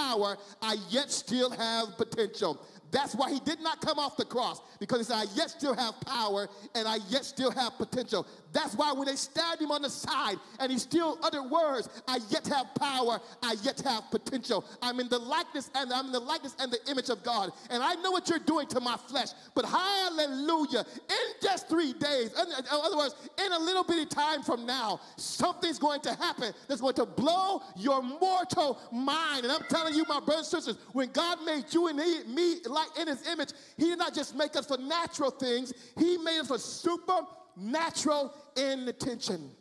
I 0.62 0.78
yet 0.90 1.12
still 1.12 1.50
have 1.52 1.98
potential." 1.98 2.60
That's 2.92 3.14
why 3.14 3.30
he 3.30 3.40
did 3.42 3.60
not 3.60 3.82
come 3.82 4.00
off 4.00 4.16
the 4.16 4.24
cross 4.24 4.62
because 4.80 5.00
he 5.00 5.04
said, 5.04 5.16
I 5.18 5.26
yet 5.36 5.50
still 5.50 5.76
have 5.76 6.00
power 6.02 6.48
and 6.76 6.88
I 6.88 7.00
yet 7.10 7.26
still 7.26 7.52
have 7.52 7.78
potential. 7.78 8.26
That's 8.56 8.74
why 8.74 8.94
when 8.94 9.06
they 9.06 9.18
stabbed 9.18 9.62
him 9.62 9.70
on 9.72 9.82
the 9.82 9.90
side 9.90 10.38
and 10.62 10.72
he 10.72 10.80
still 10.80 11.20
uttered 11.22 11.44
words, 11.44 11.90
I 12.08 12.20
yet 12.30 12.48
have 12.48 12.74
power, 12.76 13.20
I 13.44 13.56
yet 13.62 13.82
have 13.82 14.10
potential. 14.10 14.64
I'm 14.82 15.02
in 15.02 15.10
the 15.10 15.20
likeness 15.20 15.70
and 15.76 15.92
I'm 15.92 16.06
in 16.06 16.12
the 16.14 16.22
likeness 16.22 16.56
and 16.58 16.72
the 16.72 16.80
image 16.90 17.10
of 17.10 17.22
God. 17.22 17.52
And 17.70 17.84
I 17.84 17.96
know 17.96 18.12
what 18.12 18.30
you're 18.30 18.40
doing 18.40 18.68
to 18.68 18.80
my 18.80 18.96
flesh, 18.96 19.28
but 19.56 19.66
hallelujah, 19.66 20.86
in 21.10 21.34
just 21.42 21.68
three 21.68 21.92
days, 21.92 22.32
in 22.32 22.66
other 22.72 22.96
words, 22.96 23.16
in 23.46 23.52
a 23.52 23.60
little 23.60 23.84
bitty 23.84 24.06
time 24.06 24.42
from 24.42 24.66
now, 24.66 25.02
something's 25.18 25.78
going 25.78 26.00
to 26.02 26.14
happen 26.14 26.54
that's 26.70 26.80
going 26.80 26.94
to 26.94 27.06
blow 27.06 27.62
your 27.76 28.02
mortal 28.02 28.80
mind. 28.90 29.44
And 29.44 29.52
I'm 29.52 29.64
telling 29.70 29.96
you, 29.96 30.06
my 30.08 30.22
brothers 30.22 30.54
and 30.54 30.64
sisters, 30.64 30.78
when 30.94 31.12
God 31.12 31.40
made 31.46 31.66
you 31.74 31.88
and 31.88 31.98
me 31.98 32.62
like 32.66 32.98
in 32.98 33.08
his 33.08 33.28
image, 33.28 33.50
he 33.76 33.88
did 33.88 34.00
not 34.00 34.16
just 34.16 34.34
make 34.34 34.56
us 34.56 34.66
for 34.66 34.78
natural 34.78 35.32
things, 35.32 35.74
he 36.00 36.18
made 36.20 36.40
us 36.40 36.48
for 36.48 36.58
supernatural 37.56 38.34
intention. 38.56 39.52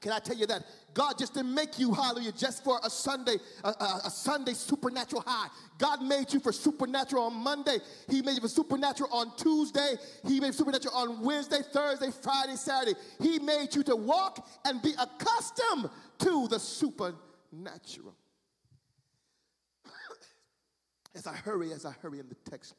Can 0.00 0.10
I 0.10 0.18
tell 0.18 0.36
you 0.36 0.46
that 0.46 0.64
God 0.94 1.16
just 1.16 1.34
didn't 1.34 1.54
make 1.54 1.78
you, 1.78 1.94
hallelujah, 1.94 2.32
just 2.32 2.64
for 2.64 2.80
a 2.82 2.90
Sunday, 2.90 3.36
a, 3.62 3.68
a, 3.68 4.00
a, 4.06 4.10
Sunday 4.10 4.52
supernatural 4.52 5.22
high. 5.24 5.46
God 5.78 6.02
made 6.02 6.32
you 6.32 6.40
for 6.40 6.52
supernatural 6.52 7.22
on 7.22 7.34
Monday. 7.34 7.78
He 8.08 8.20
made 8.20 8.34
you 8.34 8.40
for 8.40 8.48
supernatural 8.48 9.08
on 9.12 9.36
Tuesday. 9.36 9.94
He 10.26 10.40
made 10.40 10.54
supernatural 10.54 10.94
on 10.96 11.22
Wednesday, 11.22 11.60
Thursday, 11.72 12.10
Friday, 12.10 12.56
Saturday. 12.56 12.98
He 13.20 13.38
made 13.38 13.76
you 13.76 13.84
to 13.84 13.94
walk 13.94 14.44
and 14.64 14.82
be 14.82 14.92
accustomed 14.98 15.88
to 16.18 16.48
the 16.48 16.58
supernatural. 16.58 18.16
as 21.14 21.28
I 21.28 21.34
hurry, 21.34 21.72
as 21.72 21.86
I 21.86 21.92
hurry 22.02 22.18
in 22.18 22.28
the 22.28 22.50
text, 22.50 22.74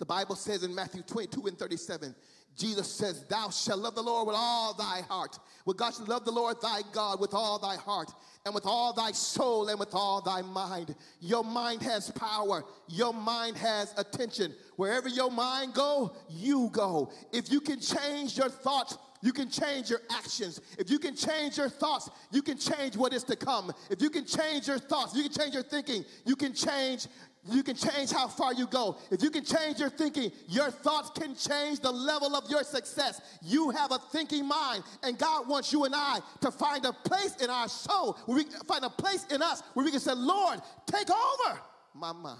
the 0.00 0.06
Bible 0.06 0.34
says 0.34 0.64
in 0.64 0.74
Matthew 0.74 1.02
22 1.02 1.46
and 1.46 1.58
37, 1.58 2.14
Jesus 2.56 2.88
says, 2.88 3.24
Thou 3.24 3.50
shalt 3.50 3.80
love 3.80 3.94
the 3.94 4.02
Lord 4.02 4.26
with 4.26 4.36
all 4.36 4.74
thy 4.74 5.02
heart. 5.08 5.38
With 5.64 5.76
God 5.76 5.94
shalt 5.94 6.08
love 6.08 6.24
the 6.24 6.30
Lord 6.30 6.60
thy 6.60 6.80
God 6.92 7.20
with 7.20 7.34
all 7.34 7.58
thy 7.58 7.76
heart 7.76 8.12
and 8.44 8.54
with 8.54 8.66
all 8.66 8.92
thy 8.92 9.12
soul 9.12 9.68
and 9.68 9.78
with 9.78 9.94
all 9.94 10.20
thy 10.20 10.42
mind. 10.42 10.94
Your 11.20 11.44
mind 11.44 11.82
has 11.82 12.10
power. 12.10 12.64
Your 12.88 13.12
mind 13.12 13.56
has 13.56 13.94
attention. 13.96 14.54
Wherever 14.76 15.08
your 15.08 15.30
mind 15.30 15.74
go, 15.74 16.14
you 16.28 16.70
go. 16.72 17.12
If 17.32 17.50
you 17.52 17.60
can 17.60 17.80
change 17.80 18.36
your 18.36 18.48
thoughts, 18.48 18.96
you 19.22 19.32
can 19.32 19.50
change 19.50 19.90
your 19.90 20.00
actions. 20.10 20.60
If 20.78 20.90
you 20.90 20.98
can 20.98 21.14
change 21.14 21.58
your 21.58 21.68
thoughts, 21.68 22.08
you 22.32 22.40
can 22.40 22.56
change 22.56 22.96
what 22.96 23.12
is 23.12 23.22
to 23.24 23.36
come. 23.36 23.72
If 23.90 24.00
you 24.00 24.08
can 24.08 24.24
change 24.24 24.66
your 24.66 24.78
thoughts, 24.78 25.14
you 25.14 25.22
can 25.22 25.32
change 25.32 25.54
your 25.54 25.62
thinking, 25.62 26.04
you 26.24 26.36
can 26.36 26.54
change 26.54 27.06
you 27.44 27.62
can 27.62 27.74
change 27.74 28.10
how 28.10 28.28
far 28.28 28.52
you 28.52 28.66
go. 28.66 28.98
If 29.10 29.22
you 29.22 29.30
can 29.30 29.44
change 29.44 29.78
your 29.78 29.88
thinking, 29.88 30.30
your 30.46 30.70
thoughts 30.70 31.10
can 31.18 31.34
change 31.34 31.80
the 31.80 31.90
level 31.90 32.36
of 32.36 32.50
your 32.50 32.62
success. 32.62 33.20
You 33.42 33.70
have 33.70 33.92
a 33.92 33.98
thinking 34.12 34.46
mind, 34.46 34.84
and 35.02 35.16
God 35.18 35.48
wants 35.48 35.72
you 35.72 35.84
and 35.84 35.94
I 35.94 36.18
to 36.42 36.50
find 36.50 36.84
a 36.84 36.92
place 36.92 37.36
in 37.42 37.48
our 37.48 37.68
soul, 37.68 38.18
where 38.26 38.36
we 38.36 38.44
find 38.66 38.84
a 38.84 38.90
place 38.90 39.26
in 39.30 39.40
us 39.40 39.62
where 39.72 39.84
we 39.84 39.90
can 39.90 40.00
say, 40.00 40.14
Lord, 40.14 40.60
take 40.86 41.08
over 41.10 41.60
my 41.94 42.12
mind. 42.12 42.38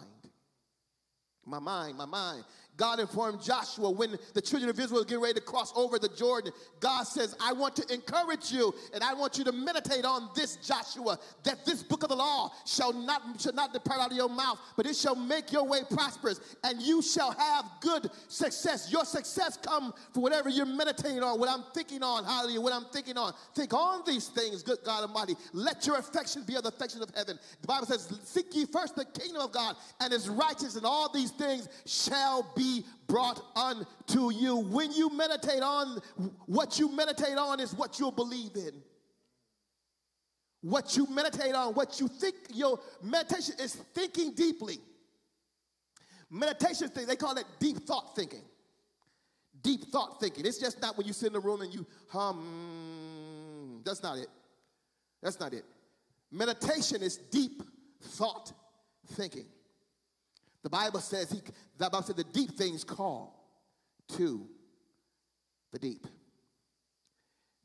My 1.47 1.59
mind, 1.59 1.97
my 1.97 2.05
mind. 2.05 2.45
God 2.81 2.99
informed 2.99 3.43
Joshua 3.43 3.91
when 3.91 4.19
the 4.33 4.41
children 4.41 4.71
of 4.71 4.81
Israel 4.81 5.05
get 5.05 5.21
ready 5.21 5.35
to 5.35 5.43
cross 5.43 5.71
over 5.77 5.99
the 5.99 6.09
Jordan. 6.09 6.51
God 6.81 7.03
says, 7.03 7.37
I 7.39 7.53
want 7.53 7.77
to 7.77 7.93
encourage 7.93 8.51
you 8.51 8.75
and 8.95 9.05
I 9.05 9.13
want 9.13 9.37
you 9.37 9.45
to 9.45 9.53
meditate 9.53 10.07
on 10.07 10.31
this, 10.35 10.57
Joshua, 10.57 11.19
that 11.45 11.67
this 11.67 11.83
book 11.83 12.05
of 12.05 12.09
the 12.09 12.17
law 12.17 12.51
shall 12.65 12.95
not, 12.95 13.39
shall 13.39 13.53
not 13.53 13.75
depart 13.75 14.01
out 14.01 14.13
of 14.13 14.17
your 14.17 14.31
mouth, 14.31 14.59
but 14.79 14.87
it 14.87 14.97
shall 14.97 15.15
make 15.15 15.53
your 15.53 15.65
way 15.67 15.81
prosperous 15.91 16.41
and 16.65 16.81
you 16.81 17.03
shall 17.03 17.33
have 17.33 17.67
good 17.83 18.11
success. 18.29 18.91
Your 18.91 19.05
success 19.05 19.59
come 19.59 19.93
for 20.15 20.21
whatever 20.21 20.49
you're 20.49 20.65
meditating 20.65 21.23
on, 21.23 21.39
what 21.39 21.51
I'm 21.51 21.65
thinking 21.75 22.03
on, 22.03 22.25
hallelujah, 22.25 22.63
what 22.63 22.73
I'm 22.73 22.87
thinking 22.87 23.19
on. 23.19 23.35
Think 23.55 23.75
on 23.75 24.05
these 24.07 24.29
things, 24.29 24.63
good 24.63 24.79
God 24.87 25.03
Almighty. 25.03 25.35
Let 25.53 25.87
your 25.87 25.99
affection 25.99 26.45
be 26.47 26.55
of 26.55 26.63
the 26.63 26.71
affection 26.71 27.03
of 27.03 27.11
heaven. 27.15 27.39
The 27.61 27.67
Bible 27.67 27.89
says, 27.89 28.11
Seek 28.25 28.57
ye 28.57 28.65
first 28.65 28.97
the 28.97 29.05
kingdom 29.05 29.43
of 29.43 29.53
God 29.53 29.77
and 30.01 30.15
his 30.15 30.31
righteousness, 30.31 30.77
and 30.77 30.87
all 30.87 31.13
these 31.13 31.33
things 31.33 31.69
shall 31.85 32.51
be 32.57 32.70
brought 33.07 33.41
unto 33.57 34.33
you. 34.33 34.57
When 34.57 34.93
you 34.93 35.11
meditate 35.17 35.63
on 35.63 35.99
what 36.47 36.79
you 36.79 36.95
meditate 36.95 37.37
on 37.39 37.61
is 37.61 37.75
what 37.75 37.99
you'll 37.99 38.13
believe 38.13 38.55
in. 38.57 38.73
What 40.63 40.97
you 40.97 41.07
meditate 41.07 41.55
on, 41.55 41.75
what 41.75 42.01
you 42.01 42.09
think, 42.09 42.35
your 42.53 42.79
meditation 43.03 43.55
is 43.61 43.75
thinking 43.95 44.35
deeply. 44.35 44.79
Meditation 46.31 46.89
thing, 46.89 47.07
they 47.07 47.17
call 47.17 47.37
it 47.39 47.45
deep 47.59 47.79
thought 47.79 48.15
thinking. 48.15 48.43
Deep 49.63 49.87
thought 49.87 50.21
thinking. 50.21 50.47
It's 50.47 50.59
just 50.59 50.81
not 50.81 50.97
when 50.97 51.07
you 51.07 51.13
sit 51.13 51.29
in 51.29 51.33
the 51.33 51.41
room 51.41 51.63
and 51.63 51.73
you 51.73 51.87
hum. 52.09 53.81
That's 53.85 54.03
not 54.03 54.19
it. 54.19 54.29
That's 55.23 55.41
not 55.41 55.53
it. 55.53 55.65
Meditation 56.31 57.03
is 57.03 57.17
deep 57.17 57.63
thought 58.03 58.53
thinking. 59.13 59.47
The 60.63 60.71
Bible 60.71 61.01
says 61.01 61.31
he 61.31 61.41
the 61.79 61.89
Bible 61.91 62.03
said 62.03 62.17
the 62.17 62.25
deep 62.25 62.57
things 62.57 62.85
call 62.85 63.41
to 64.17 64.47
the 65.73 65.79
deep. 65.79 66.07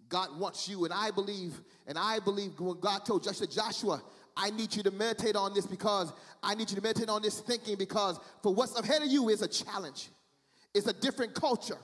God 0.08 0.40
wants 0.40 0.70
you, 0.70 0.86
and 0.86 0.94
I 0.94 1.12
believe, 1.12 1.60
and 1.88 1.98
I 1.98 2.20
believe 2.20 2.60
when 2.60 2.80
God 2.80 3.06
told 3.06 3.24
Joshua, 3.24 3.48
Joshua, 3.48 4.04
I 4.38 4.52
need 4.52 4.76
you 4.76 4.84
to 4.84 4.92
meditate 4.92 5.36
on 5.36 5.54
this 5.54 5.66
because 5.66 6.14
I 6.44 6.56
need 6.56 6.70
you 6.70 6.76
to 6.76 6.82
meditate 6.82 7.10
on 7.10 7.22
this 7.22 7.40
thinking 7.40 7.76
because 7.76 8.20
for 8.44 8.54
what's 8.54 8.78
ahead 8.78 9.02
of 9.02 9.08
you 9.08 9.30
is 9.30 9.42
a 9.42 9.48
challenge. 9.48 10.10
It's 10.74 10.88
a 10.88 10.94
different 10.94 11.34
culture. 11.34 11.78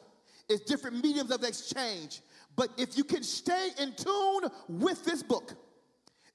It's 0.50 0.62
different 0.62 1.02
mediums 1.02 1.32
of 1.32 1.43
exchange. 1.43 2.21
But 2.56 2.69
if 2.78 2.97
you 2.97 3.04
can 3.04 3.24
stay 3.24 3.69
in 3.80 3.93
tune 3.95 4.50
with 4.67 5.04
this 5.06 5.24
book, 5.24 5.54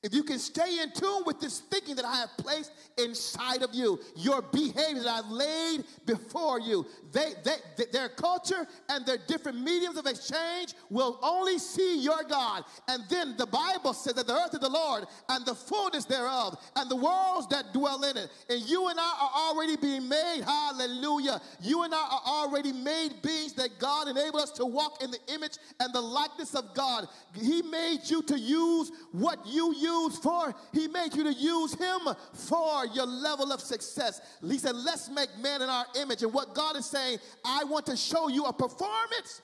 if 0.07 0.15
you 0.15 0.23
can 0.23 0.39
stay 0.39 0.79
in 0.81 0.93
tune 0.93 1.25
with 1.27 1.41
this 1.41 1.59
thinking 1.59 1.97
that 1.97 2.05
I 2.05 2.15
have 2.15 2.31
placed 2.37 2.71
inside 2.97 3.63
of 3.63 3.75
you, 3.75 3.99
your 4.15 4.41
behavior 4.41 5.03
that 5.03 5.25
I've 5.25 5.31
laid 5.33 5.83
before 6.07 6.61
you, 6.61 6.87
they, 7.11 7.33
they, 7.43 7.87
their 7.93 8.09
culture 8.11 8.69
and 8.89 9.05
their 9.05 9.19
different 9.27 9.61
mediums 9.61 9.99
of 9.99 10.07
exchange 10.07 10.75
will 10.91 11.19
only 11.25 11.59
see 11.59 11.99
your 11.99 12.23
God. 12.23 12.63
And 12.87 13.03
then 13.09 13.37
the 13.37 13.47
Bible 13.47 13.95
says 13.95 14.15
that 14.15 14.29
the 14.29 14.33
earth 14.33 14.55
is 14.55 14.61
the 14.61 14.69
Lord 14.69 15.07
and 15.29 15.45
the 15.45 15.57
fullness 15.57 16.05
thereof 16.05 16.57
and 16.77 16.89
the 16.89 16.95
worlds 16.95 17.49
that 17.49 17.73
dwell 17.73 18.05
in 18.05 18.17
it. 18.17 18.31
And 18.49 18.61
you 18.63 18.87
and 18.87 19.01
I 19.01 19.03
are 19.03 19.51
already 19.51 19.77
being 19.77 20.09
made, 20.09 20.43
hallelujah. 20.45 21.41
You 21.61 21.83
and 21.83 21.93
I 21.93 21.99
are 21.99 22.23
already 22.45 22.73
made 22.73 23.23
beings 23.23 23.55
that 23.55 23.81
God 23.81 24.07
enabled 24.07 24.43
us 24.43 24.53
to 24.53 24.67
walk 24.67 25.03
in 25.03 25.11
the 25.11 25.19
image 25.35 25.59
and 25.81 25.93
the 25.93 26.01
likeness 26.01 26.55
of 26.55 26.75
God. 26.75 27.09
He 27.35 27.63
made 27.63 28.03
you 28.05 28.23
to 28.23 28.39
use 28.39 28.93
what 29.11 29.45
you 29.45 29.75
use 29.75 29.96
for. 30.23 30.55
He 30.73 30.89
made 30.89 31.15
you 31.15 31.25
to 31.25 31.33
use 31.33 31.75
him 31.75 32.01
for 32.33 32.87
your 32.87 33.07
level 33.07 33.53
of 33.53 33.61
success. 33.61 34.21
He 34.47 34.59
said, 34.59 34.77
let's 34.77 35.09
make 35.11 35.29
man 35.41 35.63
in 35.63 35.69
our 35.69 35.87
image. 36.01 36.23
And 36.23 36.33
what 36.33 36.55
God 36.55 36.77
is 36.77 36.87
saying, 36.87 37.19
I 37.45 37.65
want 37.65 37.87
to 37.87 37.97
show 37.97 38.29
you 38.29 38.45
a 38.45 38.53
performance 38.53 39.43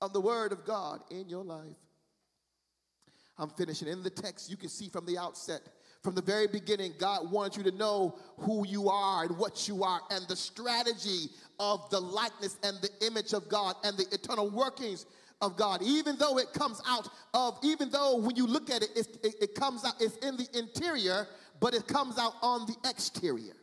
of 0.00 0.12
the 0.12 0.20
word 0.20 0.52
of 0.52 0.64
God 0.64 1.00
in 1.10 1.28
your 1.28 1.44
life. 1.44 1.76
I'm 3.38 3.50
finishing. 3.50 3.88
In 3.88 4.02
the 4.02 4.10
text, 4.10 4.50
you 4.50 4.56
can 4.56 4.68
see 4.68 4.88
from 4.88 5.06
the 5.06 5.18
outset, 5.18 5.60
from 6.02 6.14
the 6.14 6.22
very 6.22 6.46
beginning, 6.46 6.94
God 6.98 7.30
wanted 7.30 7.56
you 7.56 7.70
to 7.70 7.76
know 7.76 8.18
who 8.38 8.66
you 8.66 8.88
are 8.88 9.24
and 9.24 9.38
what 9.38 9.68
you 9.68 9.84
are 9.84 10.00
and 10.10 10.26
the 10.28 10.36
strategy 10.36 11.30
of 11.58 11.88
the 11.90 12.00
likeness 12.00 12.58
and 12.64 12.76
the 12.82 12.90
image 13.06 13.32
of 13.32 13.48
God 13.48 13.76
and 13.84 13.96
the 13.96 14.06
eternal 14.12 14.50
workings 14.50 15.06
of 15.42 15.56
God, 15.56 15.82
even 15.82 16.16
though 16.16 16.38
it 16.38 16.52
comes 16.54 16.80
out 16.86 17.08
of, 17.34 17.58
even 17.62 17.90
though 17.90 18.16
when 18.16 18.36
you 18.36 18.46
look 18.46 18.70
at 18.70 18.82
it, 18.82 18.90
it, 18.96 19.34
it 19.40 19.54
comes 19.54 19.84
out, 19.84 19.94
it's 20.00 20.16
in 20.18 20.36
the 20.36 20.46
interior, 20.58 21.26
but 21.60 21.74
it 21.74 21.86
comes 21.86 22.18
out 22.18 22.32
on 22.40 22.66
the 22.66 22.76
exterior. 22.88 23.54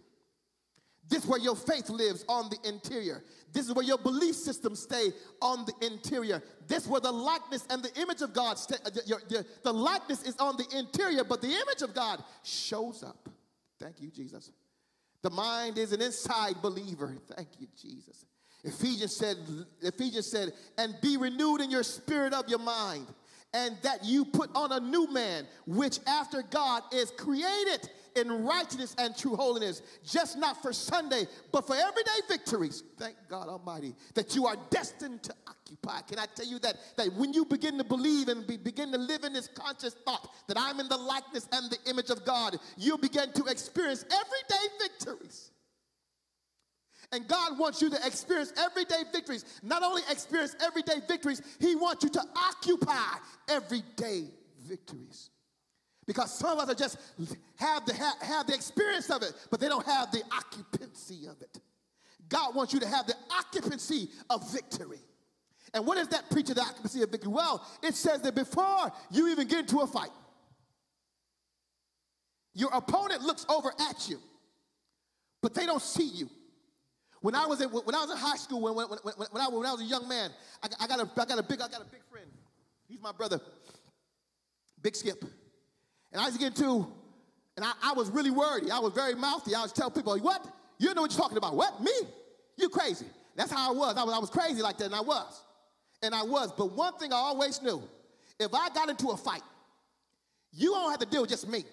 This 1.08 1.24
is 1.24 1.30
where 1.30 1.40
your 1.40 1.56
faith 1.56 1.90
lives 1.90 2.24
on 2.30 2.50
the 2.50 2.70
interior. 2.70 3.24
This 3.52 3.68
is 3.68 3.74
where 3.74 3.84
your 3.84 3.98
belief 3.98 4.36
systems 4.36 4.84
stay 4.84 5.08
on 5.42 5.66
the 5.66 5.74
interior. 5.88 6.44
This 6.68 6.84
is 6.84 6.88
where 6.90 7.02
the 7.02 7.12
likeness 7.12 7.66
and 7.72 7.82
the 7.82 7.92
image 8.00 8.22
of 8.22 8.32
God 8.32 8.60
stay. 8.60 8.76
Your, 9.08 9.20
the 9.64 9.74
likeness 9.74 10.22
is 10.24 10.36
on 10.38 10.56
the 10.58 10.68
interior, 10.78 11.24
but 11.24 11.42
the 11.42 11.48
image 11.48 11.82
of 11.82 11.96
God 11.96 12.24
shows 12.44 13.02
up. 13.02 13.28
Thank 13.80 14.02
you, 14.02 14.12
Jesus. 14.12 14.52
The 15.24 15.32
mind 15.32 15.80
is 15.80 15.94
an 15.94 16.02
inside 16.02 16.62
believer. 16.62 17.18
Thank 17.36 17.50
you, 17.60 17.68
Jesus. 17.82 18.26
Ephesians 18.64 19.16
said, 19.16 19.38
Ephesians 19.82 20.28
said, 20.28 20.52
and 20.78 20.94
be 21.02 21.18
renewed 21.18 21.62
in 21.62 21.72
your 21.72 21.84
spirit 21.84 22.34
of 22.34 22.50
your 22.50 22.60
mind, 22.60 23.08
and 23.54 23.78
that 23.82 24.04
you 24.04 24.26
put 24.26 24.50
on 24.56 24.72
a 24.72 24.80
new 24.80 25.12
man, 25.12 25.48
which 25.66 26.00
after 26.08 26.42
God 26.44 26.84
is 26.94 27.12
created 27.18 27.90
in 28.16 28.44
righteousness 28.44 28.96
and 28.98 29.16
true 29.16 29.36
holiness, 29.36 29.82
just 30.04 30.38
not 30.38 30.62
for 30.62 30.74
Sunday, 30.74 31.26
but 31.52 31.66
for 31.66 31.76
everyday 31.76 32.20
victories. 32.28 32.84
Thank 32.98 33.16
God 33.30 33.48
Almighty 33.48 33.96
that 34.16 34.36
you 34.36 34.46
are 34.46 34.56
destined 34.70 35.24
to 35.24 35.34
occupy. 35.48 36.02
Can 36.02 36.20
I 36.20 36.26
tell 36.36 36.46
you 36.46 36.60
that, 36.60 36.76
that 36.98 37.14
when 37.14 37.34
you 37.34 37.46
begin 37.46 37.78
to 37.78 37.84
believe 37.84 38.28
and 38.28 38.46
be, 38.46 38.58
begin 38.58 38.92
to 38.92 38.98
live 38.98 39.24
in 39.24 39.34
this 39.34 39.48
conscious 39.48 39.96
thought 40.06 40.30
that 40.48 40.58
I'm 40.60 40.80
in 40.80 40.90
the 40.90 40.98
likeness 40.98 41.48
and 41.52 41.72
the 41.72 41.78
image 41.90 42.10
of 42.10 42.26
God, 42.26 42.58
you 42.78 42.98
begin 42.98 43.32
to 43.34 43.46
experience 43.46 44.04
everyday 44.04 44.68
victories. 44.82 45.52
And 47.12 47.28
God 47.28 47.58
wants 47.58 47.82
you 47.82 47.90
to 47.90 47.98
experience 48.06 48.54
everyday 48.58 49.04
victories. 49.12 49.44
Not 49.64 49.82
only 49.82 50.04
experience 50.12 50.56
everyday 50.62 51.00
victories, 51.08 51.42
He 51.60 51.76
wants 51.76 52.04
you 52.04 52.10
to 52.12 52.24
occupy 52.36 53.18
everyday 53.48 54.26
victories. 54.68 55.32
Because 56.06 56.38
some 56.38 56.58
of 56.58 56.70
us 56.70 56.70
are 56.70 56.76
just 56.76 56.98
have 57.56 57.86
the, 57.86 57.94
have, 57.94 58.22
have 58.22 58.48
the 58.48 58.54
experience 58.54 59.10
of 59.10 59.24
it, 59.24 59.34
but 59.50 59.60
they 59.60 59.68
don't 59.68 59.86
have 59.86 60.12
the 60.12 60.24
occupancy 60.32 61.26
of 61.28 61.42
it. 61.42 61.60
God 62.28 62.56
wants 62.56 62.74
you 62.74 62.80
to 62.80 62.88
have 62.88 63.08
the 63.08 63.16
occupancy 63.32 64.10
of 64.30 64.52
victory. 64.52 65.00
And 65.74 65.86
what 65.86 65.98
is 65.98 66.08
that 66.10 66.30
preacher, 66.30 66.54
the 66.54 66.62
occupancy 66.62 67.02
of 67.02 67.10
victory? 67.10 67.32
Well, 67.32 67.66
it 67.84 67.96
says 67.96 68.22
that 68.22 68.36
before 68.36 68.92
you 69.12 69.30
even 69.30 69.48
get 69.48 69.60
into 69.62 69.80
a 69.80 69.88
fight, 69.88 70.10
your 72.54 72.72
opponent 72.74 73.22
looks 73.22 73.46
over 73.50 73.72
at 73.90 74.10
you, 74.10 74.20
but 75.42 75.54
they 75.54 75.66
don't 75.66 75.82
see 75.82 76.08
you. 76.08 76.30
When 77.22 77.36
I 77.36 77.46
was 77.46 77.62
in, 77.62 77.70
when 77.70 77.96
I 77.96 78.02
was 78.02 78.12
in 78.12 78.18
high 78.18 78.38
school, 78.38 78.62
when, 78.62 78.76
when, 78.76 78.88
when, 78.88 79.14
when, 79.14 79.42
I, 79.42 79.50
when 79.50 79.66
I 79.66 79.72
was 79.72 79.82
a 79.82 79.86
young 79.86 80.08
man, 80.08 80.32
I, 80.64 80.68
I, 80.80 80.88
got 80.88 81.00
a, 81.00 81.22
I, 81.22 81.26
got 81.26 81.40
a 81.40 81.44
big, 81.44 81.60
I 81.62 81.68
got 81.68 81.82
a 81.82 81.86
big 81.86 82.02
friend. 82.10 82.28
He's 82.88 83.02
my 83.02 83.12
brother, 83.12 83.40
Big 84.82 84.96
Skip. 84.96 85.22
And 86.12 86.22
I 86.22 86.26
used 86.26 86.40
to 86.40 86.40
get 86.40 86.58
into, 86.58 86.88
and 87.58 87.66
I, 87.66 87.74
I 87.84 87.94
was 87.94 88.10
really 88.10 88.32
worried. 88.32 88.72
I 88.72 88.80
was 88.80 88.94
very 88.94 89.16
mouthy. 89.16 89.54
I 89.54 89.62
was 89.62 89.74
telling 89.74 89.94
people, 89.94 90.18
what? 90.20 90.48
You 90.78 90.94
know 90.94 91.02
what 91.02 91.12
you're 91.12 91.20
talking 91.20 91.38
about. 91.38 91.56
What? 91.56 91.82
Me? 91.82 91.92
You 92.58 92.70
crazy. 92.70 93.06
That's 93.36 93.52
how 93.52 93.70
I 93.70 93.76
was. 93.76 93.96
I 93.98 94.04
was, 94.04 94.14
I 94.14 94.20
was 94.20 94.30
crazy 94.30 94.62
like 94.62 94.78
that, 94.78 94.86
and 94.86 94.96
I 94.96 95.02
was. 95.02 95.44
And 96.02 96.16
I 96.16 96.24
was. 96.24 96.52
But 96.54 96.72
one 96.72 96.94
thing 96.98 97.12
I 97.12 97.18
always 97.18 97.62
knew, 97.62 97.84
if 98.40 98.54
I 98.54 98.70
got 98.70 98.90
into 98.90 99.10
a 99.10 99.18
fight, 99.18 99.44
you 100.52 100.72
don't 100.72 100.90
have 100.90 101.00
to 101.00 101.06
deal 101.06 101.22
with 101.22 101.30
just 101.30 101.48
me. 101.48 101.66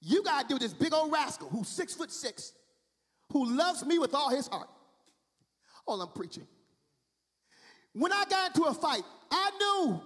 You 0.00 0.22
got 0.22 0.42
to 0.42 0.48
deal 0.48 0.56
with 0.56 0.62
this 0.62 0.74
big 0.74 0.92
old 0.92 1.10
rascal 1.12 1.48
who's 1.48 1.68
six 1.68 1.94
foot 1.94 2.12
six, 2.12 2.52
who 3.32 3.56
loves 3.56 3.84
me 3.84 3.98
with 3.98 4.14
all 4.14 4.30
his 4.30 4.46
heart. 4.46 4.68
All 5.86 6.00
I'm 6.00 6.08
preaching. 6.12 6.46
When 7.92 8.12
I 8.12 8.24
got 8.28 8.54
into 8.54 8.68
a 8.68 8.74
fight, 8.74 9.02
I 9.30 9.50
knew 9.58 10.00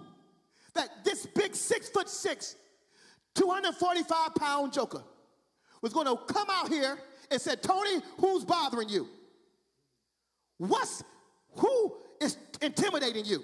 that 0.75 1.05
this 1.05 1.27
big 1.27 1.55
six 1.55 1.89
foot 1.89 2.09
six, 2.09 2.57
245 3.35 4.35
pound 4.35 4.73
joker 4.73 5.03
was 5.81 5.93
going 5.93 6.07
to 6.07 6.17
come 6.33 6.49
out 6.51 6.69
here 6.69 6.99
and 7.31 7.41
said, 7.41 7.63
Tony, 7.63 8.01
who's 8.19 8.45
bothering 8.45 8.89
you? 8.89 9.09
What's 10.59 11.03
who 11.53 11.97
is 12.21 12.37
intimidating 12.61 13.25
you? 13.25 13.43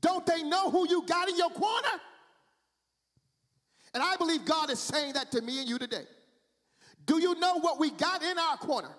Don't 0.00 0.24
they 0.26 0.42
know 0.42 0.70
who 0.70 0.88
you 0.88 1.04
got 1.06 1.28
in 1.28 1.36
your 1.36 1.50
corner? 1.50 2.00
And 3.92 4.02
I 4.02 4.16
believe 4.16 4.44
God 4.44 4.70
is 4.70 4.78
saying 4.78 5.14
that 5.14 5.30
to 5.32 5.42
me 5.42 5.60
and 5.60 5.68
you 5.68 5.78
today. 5.78 6.04
Do 7.10 7.18
you 7.18 7.34
know 7.40 7.58
what 7.58 7.80
we 7.80 7.90
got 7.90 8.22
in 8.22 8.38
our 8.38 8.56
corner? 8.56 8.94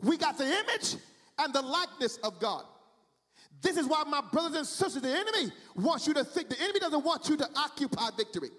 We 0.00 0.16
got 0.16 0.38
the 0.38 0.44
image 0.46 0.94
and 1.40 1.52
the 1.52 1.60
likeness 1.60 2.18
of 2.18 2.38
God. 2.38 2.62
This 3.60 3.76
is 3.76 3.84
why, 3.84 4.04
my 4.06 4.20
brothers 4.32 4.54
and 4.58 4.64
sisters, 4.64 5.02
the 5.02 5.08
enemy 5.08 5.52
wants 5.74 6.06
you 6.06 6.14
to 6.14 6.22
think, 6.22 6.50
the 6.50 6.62
enemy 6.62 6.78
doesn't 6.78 7.04
want 7.04 7.28
you 7.28 7.36
to 7.38 7.48
occupy 7.56 8.10
victory. 8.16 8.50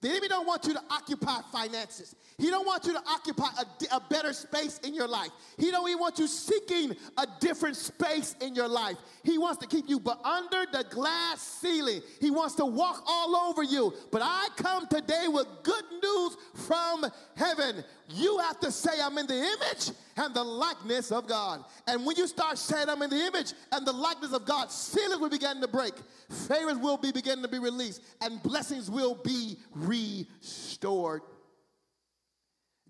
The 0.00 0.08
enemy 0.08 0.28
don't 0.28 0.46
want 0.46 0.66
you 0.66 0.72
to 0.72 0.82
occupy 0.90 1.40
finances. 1.52 2.14
He 2.38 2.48
don't 2.48 2.66
want 2.66 2.86
you 2.86 2.94
to 2.94 3.02
occupy 3.06 3.48
a, 3.58 3.96
a, 3.96 4.00
better 4.00 4.32
space 4.32 4.78
in 4.78 4.94
your 4.94 5.06
life. 5.06 5.28
He 5.58 5.70
don't 5.70 5.86
even 5.86 6.00
want 6.00 6.18
you 6.18 6.26
seeking 6.26 6.96
a 7.18 7.26
different 7.38 7.76
space 7.76 8.34
in 8.40 8.54
your 8.54 8.66
life. 8.66 8.96
He 9.22 9.36
wants 9.36 9.60
to 9.60 9.66
keep 9.66 9.90
you 9.90 10.00
but 10.00 10.24
under 10.24 10.64
the 10.72 10.84
glass 10.88 11.42
ceiling. 11.42 12.00
He 12.18 12.30
wants 12.30 12.54
to 12.54 12.64
walk 12.64 13.02
all 13.06 13.36
over 13.36 13.62
you. 13.62 13.92
But 14.10 14.22
I 14.24 14.48
come 14.56 14.86
today 14.86 15.26
with 15.28 15.46
good 15.62 15.84
news 16.02 16.36
from 16.54 17.04
heaven. 17.36 17.84
You 18.08 18.38
have 18.38 18.58
to 18.60 18.72
say, 18.72 18.92
I'm 19.02 19.18
in 19.18 19.26
the 19.26 19.34
image 19.34 19.90
and 20.20 20.34
the 20.34 20.44
likeness 20.44 21.10
of 21.10 21.26
God. 21.26 21.64
And 21.86 22.04
when 22.04 22.14
you 22.16 22.26
start 22.26 22.58
saying, 22.58 22.88
I'm 22.88 23.00
in 23.00 23.08
the 23.08 23.24
image 23.24 23.54
and 23.72 23.86
the 23.86 23.92
likeness 23.92 24.32
of 24.32 24.44
God, 24.44 24.70
ceilings 24.70 25.18
will 25.20 25.30
begin 25.30 25.60
to 25.62 25.68
break, 25.68 25.94
favors 26.28 26.76
will 26.76 26.98
be 26.98 27.10
beginning 27.10 27.42
to 27.42 27.48
be 27.48 27.58
released, 27.58 28.02
and 28.20 28.42
blessings 28.42 28.90
will 28.90 29.14
be 29.14 29.56
restored. 29.74 31.22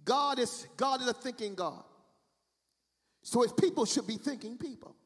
God 0.04 0.40
is 0.40 0.66
God 0.76 1.00
is 1.02 1.06
a 1.06 1.12
thinking 1.12 1.54
God. 1.54 1.84
So 3.22 3.42
his 3.42 3.52
people 3.52 3.84
should 3.84 4.08
be 4.08 4.16
thinking 4.16 4.56
people. 4.56 4.96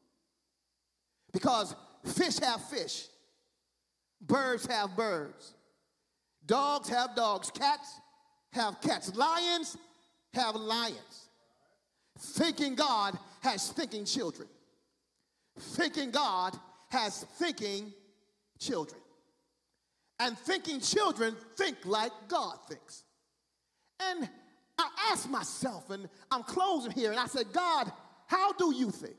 Because 1.31 1.75
fish 2.05 2.39
have 2.39 2.63
fish, 2.69 3.07
birds 4.19 4.65
have 4.65 4.95
birds, 4.95 5.53
dogs 6.45 6.89
have 6.89 7.15
dogs, 7.15 7.51
cats 7.51 7.99
have 8.53 8.81
cats, 8.81 9.13
lions 9.15 9.77
have 10.33 10.55
lions. 10.55 11.24
Thinking 12.17 12.75
God 12.75 13.17
has 13.41 13.71
thinking 13.71 14.05
children. 14.05 14.47
Thinking 15.59 16.11
God 16.11 16.57
has 16.89 17.23
thinking 17.37 17.93
children. 18.59 19.01
And 20.19 20.37
thinking 20.37 20.79
children 20.79 21.35
think 21.57 21.77
like 21.85 22.11
God 22.27 22.57
thinks. 22.69 23.03
And 23.99 24.29
I 24.77 24.89
asked 25.11 25.29
myself, 25.29 25.89
and 25.89 26.09
I'm 26.31 26.43
closing 26.43 26.91
here, 26.91 27.11
and 27.11 27.19
I 27.19 27.27
said, 27.27 27.51
God, 27.53 27.91
how 28.27 28.53
do 28.53 28.73
you 28.73 28.91
think? 28.91 29.15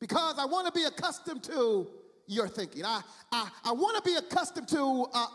Because 0.00 0.38
I 0.38 0.46
want 0.46 0.66
to 0.66 0.72
be 0.72 0.84
accustomed 0.84 1.42
to 1.44 1.88
your 2.26 2.48
thinking. 2.48 2.84
I, 2.84 3.02
I, 3.30 3.48
I 3.66 3.72
want 3.72 4.02
to 4.02 4.10
be 4.10 4.16
accustomed 4.16 4.68
to 4.68 5.06
uh, 5.12 5.26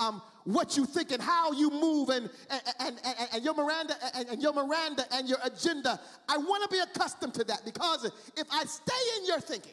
um, 0.00 0.22
what 0.44 0.76
you 0.76 0.86
think 0.86 1.12
and 1.12 1.22
how 1.22 1.52
you 1.52 1.70
move 1.70 2.08
and, 2.08 2.28
and, 2.50 2.62
and, 2.80 3.00
and, 3.04 3.28
and 3.34 3.44
your 3.44 3.54
Miranda 3.54 3.94
and, 4.14 4.28
and 4.28 4.42
your 4.42 4.52
Miranda 4.52 5.04
and 5.12 5.28
your 5.28 5.38
agenda. 5.44 6.00
I 6.28 6.36
want 6.38 6.62
to 6.62 6.68
be 6.68 6.80
accustomed 6.80 7.34
to 7.34 7.44
that 7.44 7.62
because 7.64 8.04
if 8.04 8.46
I 8.50 8.64
stay 8.64 8.92
in 9.18 9.26
your 9.26 9.40
thinking, 9.40 9.72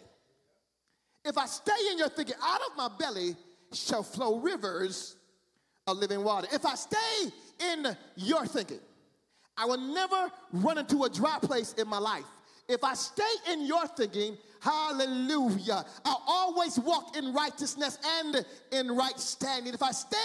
if 1.24 1.38
I 1.38 1.46
stay 1.46 1.72
in 1.92 1.98
your 1.98 2.10
thinking, 2.10 2.36
out 2.44 2.62
of 2.70 2.78
my 2.78 2.90
belly 2.98 3.36
shall 3.74 4.04
flow 4.04 4.40
rivers 4.40 5.16
of 5.88 5.98
living 5.98 6.24
water. 6.24 6.48
If 6.52 6.66
I 6.66 6.76
stay 6.76 7.32
in 7.74 7.96
your 8.16 8.46
thinking, 8.46 8.80
I 9.58 9.66
will 9.66 9.78
never 9.78 10.32
run 10.54 10.78
into 10.78 11.04
a 11.04 11.10
dry 11.10 11.38
place 11.42 11.74
in 11.74 11.88
my 11.88 12.00
life. 12.00 12.26
If 12.72 12.84
I 12.84 12.94
stay 12.94 13.24
in 13.52 13.66
your 13.66 13.88
thinking, 13.88 14.38
hallelujah, 14.60 15.86
I'll 16.06 16.24
always 16.28 16.80
walk 16.80 17.18
in 17.18 17.34
righteousness 17.34 17.98
and 18.20 18.46
in 18.72 18.96
right 18.96 19.20
standing. 19.20 19.74
If 19.74 19.84
I 19.84 19.92
stay 19.92 20.18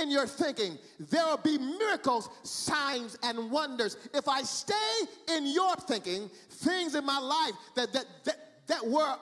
in 0.00 0.10
your 0.10 0.26
thinking, 0.26 0.78
there 0.98 1.24
will 1.26 1.38
be 1.38 1.58
miracles, 1.58 2.28
signs, 2.42 3.18
and 3.22 3.50
wonders. 3.50 3.96
If 4.14 4.28
I 4.28 4.42
stay 4.42 4.74
in 5.36 5.46
your 5.46 5.76
thinking, 5.76 6.30
things 6.50 6.94
in 6.94 7.04
my 7.04 7.18
life 7.18 7.52
that, 7.76 7.92
that, 7.92 8.06
that, 8.24 8.36
that 8.68 8.86
were 8.86 9.16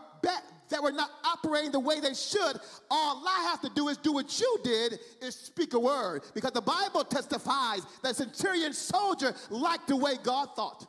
that 0.71 0.83
were 0.83 0.93
not 0.93 1.11
operating 1.25 1.73
the 1.73 1.81
way 1.81 2.01
they 2.01 2.15
should, 2.15 2.61
all 2.91 3.23
I 3.27 3.49
have 3.51 3.61
to 3.63 3.71
do 3.75 3.89
is 3.89 3.97
do 3.97 4.13
what 4.13 4.41
you 4.41 4.59
did, 4.65 4.99
is 5.21 5.35
speak 5.35 5.75
a 5.75 5.79
word. 5.79 6.23
Because 6.35 6.53
the 6.53 6.63
Bible 6.63 7.05
testifies 7.05 7.83
that 8.03 8.17
centurion 8.17 8.73
soldier 8.73 9.35
liked 9.51 9.89
the 9.89 9.97
way 9.97 10.15
God 10.23 10.49
thought. 10.57 10.87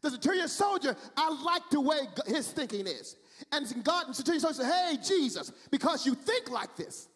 The 0.00 0.10
centurion 0.10 0.48
soldier, 0.48 0.96
I 1.16 1.30
like 1.42 1.68
the 1.70 1.80
way 1.80 1.98
his 2.26 2.50
thinking 2.50 2.86
is. 2.86 3.16
And 3.52 3.66
God 3.84 4.06
and 4.06 4.16
centurion 4.16 4.40
soldier 4.40 4.62
said, 4.62 4.72
hey, 4.72 4.96
Jesus, 5.04 5.52
because 5.70 6.06
you 6.06 6.14
think 6.14 6.50
like 6.50 6.76
this, 6.76 7.08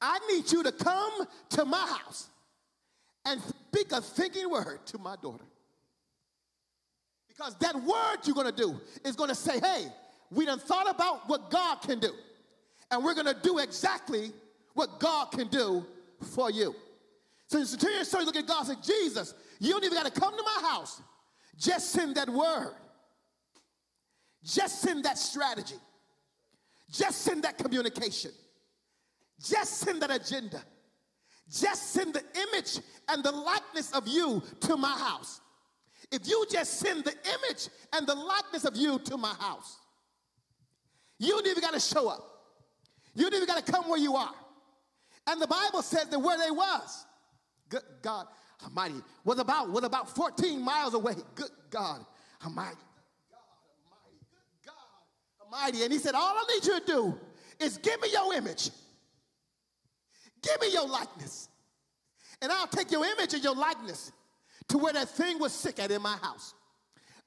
I 0.00 0.18
need 0.30 0.50
you 0.50 0.62
to 0.64 0.72
come 0.72 1.26
to 1.50 1.64
my 1.64 1.86
house 1.86 2.28
and 3.24 3.40
speak 3.40 3.92
a 3.92 4.00
thinking 4.00 4.50
word 4.50 4.84
to 4.86 4.98
my 4.98 5.14
daughter. 5.22 5.44
Because 7.28 7.56
that 7.60 7.76
word 7.76 8.18
you're 8.24 8.34
going 8.34 8.52
to 8.52 8.56
do 8.56 8.80
is 9.04 9.16
going 9.16 9.30
to 9.30 9.34
say, 9.34 9.58
hey, 9.60 9.86
we 10.30 10.44
done 10.44 10.58
thought 10.58 10.90
about 10.90 11.28
what 11.28 11.50
God 11.50 11.76
can 11.76 12.00
do. 12.00 12.12
And 12.90 13.04
we're 13.04 13.14
going 13.14 13.26
to 13.26 13.36
do 13.42 13.58
exactly 13.58 14.32
what 14.74 14.98
God 14.98 15.26
can 15.26 15.48
do 15.48 15.84
for 16.34 16.50
you. 16.50 16.74
So 17.46 17.60
the 17.60 17.66
centurion 17.66 18.04
soldier 18.04 18.26
look 18.26 18.36
at 18.36 18.46
God 18.46 18.68
and 18.68 18.84
say, 18.84 18.94
Jesus, 19.04 19.34
you 19.60 19.70
don't 19.70 19.84
even 19.84 19.96
got 19.96 20.12
to 20.12 20.20
come 20.20 20.36
to 20.36 20.42
my 20.42 20.68
house. 20.68 21.00
Just 21.56 21.90
send 21.90 22.16
that 22.16 22.28
word. 22.28 22.74
Just 24.44 24.80
send 24.80 25.04
that 25.04 25.18
strategy. 25.18 25.76
Just 26.90 27.22
send 27.22 27.44
that 27.44 27.58
communication. 27.58 28.32
Just 29.40 29.78
send 29.78 30.02
that 30.02 30.10
agenda. 30.10 30.62
Just 31.50 31.92
send 31.92 32.14
the 32.14 32.22
image 32.48 32.78
and 33.08 33.22
the 33.22 33.32
likeness 33.32 33.92
of 33.92 34.06
you 34.08 34.42
to 34.60 34.76
my 34.76 34.96
house. 34.96 35.40
If 36.10 36.26
you 36.28 36.44
just 36.50 36.78
send 36.78 37.04
the 37.04 37.12
image 37.12 37.68
and 37.92 38.06
the 38.06 38.14
likeness 38.14 38.64
of 38.64 38.76
you 38.76 38.98
to 39.00 39.16
my 39.16 39.34
house, 39.34 39.78
you 41.18 41.30
don't 41.30 41.46
even 41.46 41.60
got 41.60 41.74
to 41.74 41.80
show 41.80 42.08
up. 42.08 42.26
You 43.14 43.24
don't 43.24 43.34
even 43.34 43.46
got 43.46 43.64
to 43.64 43.72
come 43.72 43.88
where 43.88 43.98
you 43.98 44.16
are. 44.16 44.34
And 45.26 45.40
the 45.40 45.46
Bible 45.46 45.82
says 45.82 46.06
that 46.06 46.18
where 46.18 46.38
they 46.38 46.50
was, 46.50 47.06
God, 48.02 48.26
Almighty, 48.64 48.94
was 49.24 49.38
about, 49.38 49.70
was 49.70 49.84
about 49.84 50.14
14 50.14 50.60
miles 50.62 50.94
away. 50.94 51.14
Good 51.34 51.50
God 51.70 52.04
Almighty. 52.44 52.76
Good 54.64 54.66
God 54.66 55.44
Almighty. 55.44 55.82
And 55.82 55.92
he 55.92 55.98
said, 55.98 56.14
All 56.14 56.34
I 56.36 56.44
need 56.54 56.66
you 56.66 56.80
to 56.80 56.86
do 56.86 57.20
is 57.58 57.78
give 57.78 58.00
me 58.00 58.08
your 58.12 58.34
image. 58.34 58.70
Give 60.42 60.60
me 60.60 60.72
your 60.72 60.88
likeness. 60.88 61.48
And 62.40 62.50
I'll 62.50 62.66
take 62.66 62.90
your 62.90 63.04
image 63.04 63.34
and 63.34 63.44
your 63.44 63.54
likeness 63.54 64.12
to 64.68 64.78
where 64.78 64.92
that 64.92 65.08
thing 65.08 65.38
was 65.38 65.52
sick 65.52 65.78
at 65.78 65.90
in 65.90 66.02
my 66.02 66.16
house. 66.16 66.54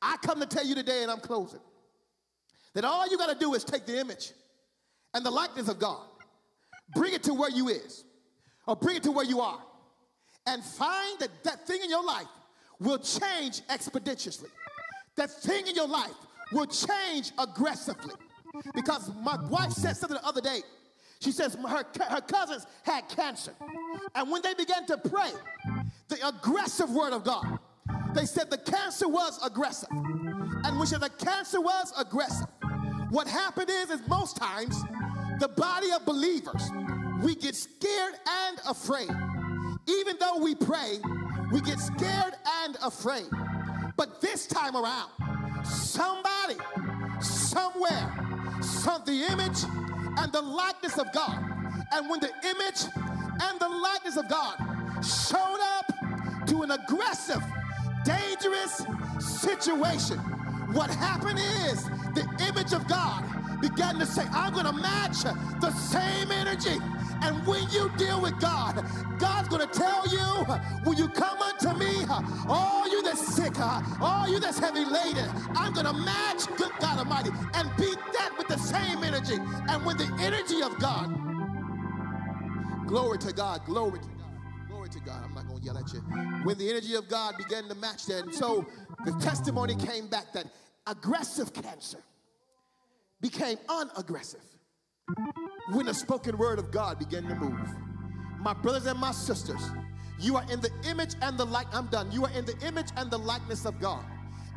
I 0.02 0.17
come 0.17 0.39
to 0.41 0.45
tell 0.45 0.65
you 0.65 0.76
today, 0.76 1.04
and 1.04 1.12
I'm 1.12 1.19
closing, 1.19 1.62
that 2.74 2.84
all 2.84 3.08
you 3.08 3.17
got 3.17 3.32
to 3.32 3.39
do 3.39 3.54
is 3.54 3.63
take 3.63 3.86
the 3.86 3.98
image 3.98 4.32
and 5.13 5.26
the 5.26 5.32
likeness 5.32 5.69
of 5.69 5.80
God, 5.80 6.06
bring 6.93 7.13
it 7.13 7.24
to 7.24 7.34
where 7.34 7.50
you 7.50 7.69
is, 7.69 8.04
or 8.67 8.76
bring 8.76 8.98
it 8.98 9.04
to 9.04 9.12
where 9.12 9.26
you 9.26 9.39
are 9.39 9.62
and 10.47 10.63
find 10.63 11.19
that 11.19 11.43
that 11.43 11.65
thing 11.67 11.81
in 11.84 11.89
your 11.89 12.03
life 12.03 12.27
will 12.79 12.99
change 12.99 13.62
expeditiously. 13.69 14.49
That 15.15 15.31
thing 15.31 15.67
in 15.67 15.75
your 15.75 15.88
life 15.88 16.13
will 16.51 16.67
change 16.67 17.31
aggressively. 17.38 18.13
Because 18.73 19.12
my 19.21 19.38
wife 19.49 19.71
said 19.71 19.97
something 19.97 20.17
the 20.17 20.25
other 20.25 20.41
day. 20.41 20.62
She 21.19 21.31
says 21.31 21.55
her, 21.55 21.84
her 22.10 22.21
cousins 22.21 22.65
had 22.84 23.08
cancer. 23.10 23.53
And 24.13 24.29
when 24.29 24.41
they 24.41 24.53
began 24.53 24.86
to 24.88 24.97
pray, 24.97 25.31
the 26.08 26.27
aggressive 26.27 26.89
word 26.91 27.13
of 27.13 27.23
God, 27.23 27.60
they 28.13 28.25
said 28.25 28.49
the 28.49 28.58
cancer 28.58 29.08
was 29.08 29.39
aggressive. 29.43 29.89
And 29.91 30.77
when 30.77 30.86
she 30.86 30.91
said 30.91 31.01
the 31.01 31.10
cancer 31.10 31.62
was 31.62 31.93
aggressive, 31.97 32.47
what 33.10 33.27
happened 33.27 33.69
is, 33.69 33.89
is 33.89 34.08
most 34.08 34.38
times 34.38 34.79
the 35.39 35.47
body 35.47 35.91
of 35.91 36.05
believers, 36.05 36.69
we 37.21 37.36
get 37.36 37.55
scared 37.55 38.13
and 38.27 38.60
afraid 38.67 39.10
even 39.88 40.17
though 40.19 40.38
we 40.39 40.56
pray, 40.56 41.00
we 41.52 41.62
get 41.62 41.80
scared 41.80 42.34
and 42.63 42.78
afraid. 42.84 43.28
But 43.98 44.21
this 44.21 44.48
time 44.48 44.76
around, 44.76 45.10
somebody, 45.63 46.58
somewhere, 47.21 48.13
saw 48.62 48.98
the 49.00 49.26
image 49.32 49.63
and 50.17 50.32
the 50.32 50.41
likeness 50.41 50.98
of 50.98 51.12
God. 51.13 51.43
And 51.93 52.10
when 52.10 52.19
the 52.19 52.32
image 52.43 52.84
and 53.41 53.60
the 53.60 53.69
likeness 53.69 54.17
of 54.17 54.28
God 54.28 54.58
showed 55.04 55.60
up 55.78 56.48
to 56.48 56.63
an 56.63 56.71
aggressive, 56.71 57.41
dangerous 58.04 58.86
situation, 59.19 60.17
what 60.74 60.89
happened 60.89 61.39
is 61.39 61.84
the 62.15 62.28
image 62.50 62.74
of 62.74 62.88
God 62.88 63.24
began 63.62 63.98
to 64.00 64.06
say, 64.06 64.24
I'm 64.32 64.54
going 64.54 64.65
to 64.65 64.74
match 64.74 65.24
the 65.24 65.71
same 65.71 66.32
energy 66.32 66.78
and 67.21 67.45
when 67.47 67.69
you 67.69 67.91
deal 67.97 68.21
with 68.21 68.39
God, 68.39 68.84
God's 69.19 69.47
going 69.49 69.67
to 69.67 69.73
tell 69.73 70.08
you, 70.08 70.45
will 70.86 70.95
you 70.95 71.08
come 71.10 71.39
unto 71.41 71.73
me, 71.78 72.06
all 72.47 72.89
you 72.89 73.01
that's 73.04 73.36
sick, 73.36 73.60
all 74.01 74.28
you 74.28 74.39
that's 74.39 74.60
heavy 74.60 74.86
laden, 74.86 75.30
I'm 75.56 75.73
going 75.73 75.86
to 75.86 75.93
match 75.93 76.45
good 76.58 76.71
God 76.80 76.99
Almighty 76.99 77.30
and 77.54 77.69
beat 77.78 77.97
that 78.13 78.34
with 78.38 78.47
the 78.47 78.58
same 78.58 79.04
energy. 79.04 79.38
And 79.67 79.86
with 79.86 79.97
the 79.97 80.12
energy 80.21 80.62
of 80.62 80.78
God, 80.80 81.08
glory 82.88 83.17
to 83.19 83.34
God, 83.34 83.65
glory 83.65 83.99
to 83.99 84.08
God. 84.08 84.15
Glory 84.67 84.89
to 84.89 84.99
God. 84.99 85.23
I'm 85.23 85.34
not 85.34 85.47
going 85.47 85.60
to 85.60 85.65
yell 85.65 85.78
at 85.78 85.91
you. 85.93 85.99
When 86.43 86.58
the 86.58 86.69
energy 86.69 86.95
of 86.95 87.08
God 87.08 87.38
began 87.38 87.67
to 87.69 87.75
match 87.75 88.06
that, 88.08 88.25
and 88.25 88.36
so 88.36 88.65
the 89.06 89.12
testimony 89.13 89.75
came 89.75 90.08
back 90.08 90.34
that 90.34 90.45
aggressive 90.86 91.54
cancer 91.54 91.99
became 93.21 93.58
unaggressive 93.69 94.41
when 95.71 95.88
the 95.88 95.93
spoken 95.93 96.38
word 96.38 96.60
of 96.60 96.71
God 96.71 96.99
began 96.99 97.23
to 97.23 97.36
move. 97.36 97.69
My 98.39 98.54
brothers 98.54 98.86
and 98.86 98.99
my 98.99 99.12
sisters, 99.12 99.62
you 100.19 100.38
are 100.38 100.45
in 100.51 100.62
the 100.62 100.69
image 100.88 101.15
and 101.21 101.38
the 101.38 101.45
like. 101.45 101.67
I'm 101.73 101.88
done. 101.88 102.12
You 102.12 102.25
are 102.25 102.32
in 102.32 102.45
the 102.45 102.58
image 102.65 102.89
and 102.95 103.10
the 103.10 103.17
likeness 103.17 103.65
of 103.65 103.80
God. 103.80 104.04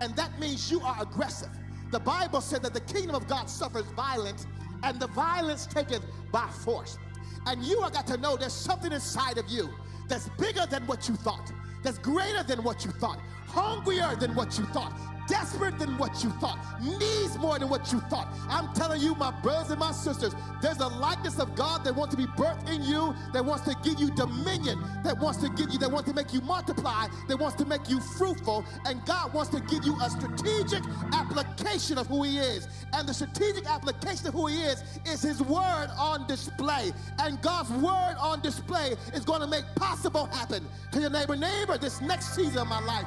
And 0.01 0.15
that 0.17 0.39
means 0.39 0.71
you 0.71 0.81
are 0.83 0.97
aggressive. 1.01 1.49
The 1.91 2.01
Bible 2.01 2.41
said 2.41 2.63
that 2.63 2.75
the 2.75 2.83
kingdom 2.83 3.17
of 3.17 3.27
God 3.27 3.49
suffers 3.49 3.87
violence, 3.93 4.47
and 4.83 5.01
the 5.01 5.07
violence 5.09 5.67
taketh 5.67 6.05
by 6.31 6.47
force. 6.49 6.99
And 7.47 7.65
you 7.65 7.81
have 7.81 7.93
got 7.93 8.07
to 8.09 8.19
know 8.19 8.37
there's 8.37 8.53
something 8.53 8.93
inside 8.93 9.39
of 9.39 9.49
you 9.49 9.71
that's 10.09 10.29
bigger 10.39 10.67
than 10.67 10.87
what 10.87 11.09
you 11.09 11.17
thought, 11.17 11.51
that's 11.83 11.99
greater 11.99 12.43
than 12.43 12.63
what 12.63 12.85
you 12.85 12.91
thought, 12.93 13.19
hungrier 13.49 14.17
than 14.17 14.35
what 14.35 14.59
you 14.59 14.65
thought, 14.67 14.93
desperate 15.29 15.79
than 15.79 15.97
what 15.99 16.25
you 16.25 16.31
thought, 16.41 16.59
needs 16.83 17.39
more 17.39 17.59
than 17.59 17.69
what 17.69 17.93
you 17.93 18.01
thought. 18.01 18.27
I'm 18.49 18.73
telling 18.75 19.01
you, 19.01 19.15
my 19.15 19.31
brothers 19.43 19.71
and 19.71 19.79
my 19.79 19.93
sisters, 19.93 20.35
there's 20.63 20.79
a 20.79 20.89
likeness 20.89 21.39
of 21.39 21.55
God 21.55 21.85
that 21.85 21.95
wants 21.95 22.15
to 22.15 22.21
be 22.21 22.27
birthed 22.29 22.69
in 22.69 22.83
you, 22.83 23.15
that 23.33 23.45
wants 23.45 23.65
to 23.65 23.77
give 23.83 24.01
you 24.01 24.11
dominion, 24.11 24.83
that 25.05 25.19
wants 25.19 25.41
to 25.43 25.51
give 25.51 25.71
you, 25.71 25.79
that 25.79 25.91
wants 25.91 26.09
to 26.09 26.15
make 26.15 26.33
you 26.33 26.41
multiply, 26.41 27.07
that 27.29 27.39
wants 27.39 27.57
to 27.57 27.67
make 27.67 27.89
you 27.89 28.01
fruitful, 28.01 28.65
and 28.87 29.05
God 29.05 29.33
wants 29.35 29.51
to 29.51 29.61
give 29.61 29.85
you 29.85 29.97
a 30.01 30.11
strategic 30.11 30.83
application 31.13 31.99
of 31.99 32.07
who 32.07 32.23
He 32.25 32.39
is. 32.39 32.67
And 32.95 33.07
the 33.07 33.15
strategic 33.15 33.67
application 33.67 34.29
of 34.29 34.35
who 34.35 34.47
He 34.47 34.63
is 34.63 34.83
is 35.05 35.23
His 35.23 35.43
Word 35.43 35.89
on 35.99 36.27
display. 36.27 36.93
And 37.19 37.41
God's 37.43 37.71
Word 37.71 38.17
on 38.19 38.41
display 38.41 38.97
is 39.13 39.25
going 39.25 39.43
to 39.43 39.47
make 39.47 39.65
possible 39.77 40.27
happen. 40.27 40.67
To 40.93 41.01
your 41.01 41.11
neighbor, 41.11 41.37
neighbor, 41.37 41.77
this 41.77 42.01
next 42.01 42.35
season 42.35 42.59
of 42.59 42.69
my 42.69 42.81
life 42.81 43.07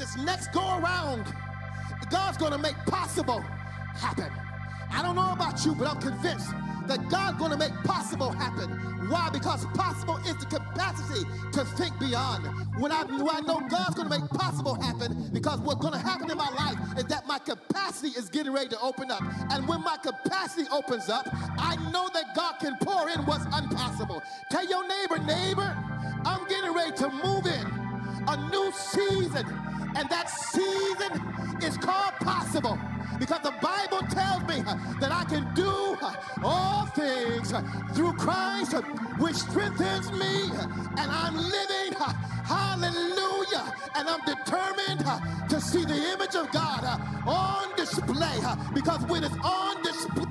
this 0.00 0.16
next 0.16 0.52
go 0.52 0.78
around, 0.78 1.26
God's 2.10 2.38
going 2.38 2.52
to 2.52 2.58
make 2.58 2.76
possible 2.86 3.40
happen. 3.94 4.30
I 4.90 5.02
don't 5.02 5.14
know 5.14 5.32
about 5.32 5.64
you, 5.64 5.74
but 5.74 5.86
I'm 5.86 6.00
convinced 6.00 6.50
that 6.86 7.08
God's 7.08 7.38
going 7.38 7.52
to 7.52 7.58
make 7.58 7.72
possible 7.84 8.32
happen. 8.32 8.70
Why? 9.08 9.28
Because 9.30 9.66
possible 9.74 10.16
is 10.18 10.36
the 10.38 10.46
capacity 10.46 11.28
to 11.52 11.64
think 11.76 11.98
beyond. 12.00 12.46
When 12.80 12.90
I, 12.90 13.04
when 13.04 13.28
I 13.28 13.40
know 13.40 13.60
God's 13.68 13.94
going 13.94 14.08
to 14.08 14.20
make 14.20 14.28
possible 14.30 14.74
happen, 14.80 15.30
because 15.32 15.60
what's 15.60 15.80
going 15.80 15.92
to 15.92 16.00
happen 16.00 16.30
in 16.30 16.36
my 16.36 16.50
life 16.50 16.98
is 16.98 17.04
that 17.04 17.26
my 17.26 17.38
capacity 17.38 18.08
is 18.18 18.28
getting 18.30 18.52
ready 18.52 18.70
to 18.70 18.80
open 18.80 19.10
up. 19.10 19.22
And 19.50 19.68
when 19.68 19.82
my 19.82 19.98
capacity 19.98 20.66
opens 20.72 21.08
up, 21.08 21.28
I 21.58 21.76
know 21.92 22.08
that 22.14 22.34
God 22.34 22.54
can 22.58 22.76
pour 22.80 23.08
in 23.10 23.20
what's 23.26 23.44
impossible. 23.44 24.22
Tell 24.50 24.66
your 24.66 24.86
neighbor, 24.88 25.18
neighbor, 25.18 25.76
I'm 26.24 26.48
getting 26.48 26.72
ready 26.72 26.92
to 26.96 27.10
move 27.10 27.46
in 27.46 27.90
a 28.28 28.48
new 28.50 28.72
season. 28.72 29.46
And 29.96 30.08
that 30.08 30.30
season 30.30 31.12
is 31.62 31.76
called 31.76 32.14
possible 32.20 32.78
because 33.18 33.42
the 33.42 33.54
Bible 33.60 34.06
tells 34.08 34.42
me 34.44 34.62
that 35.00 35.12
I 35.12 35.24
can 35.24 35.52
do 35.54 35.96
all 36.42 36.86
things 36.86 37.52
through 37.94 38.14
Christ 38.14 38.72
which 39.18 39.36
strengthens 39.36 40.10
me. 40.12 40.50
And 40.96 41.10
I'm 41.10 41.36
living 41.36 41.92
hallelujah 42.44 43.74
and 43.94 44.08
I'm 44.08 44.20
determined 44.24 45.04
to 45.50 45.60
see 45.60 45.84
the 45.84 46.12
image 46.12 46.34
of 46.34 46.50
God 46.50 46.84
on 47.26 47.76
display 47.76 48.38
because 48.74 49.00
when 49.06 49.24
it's 49.24 49.36
on 49.44 49.82
display 49.82 50.30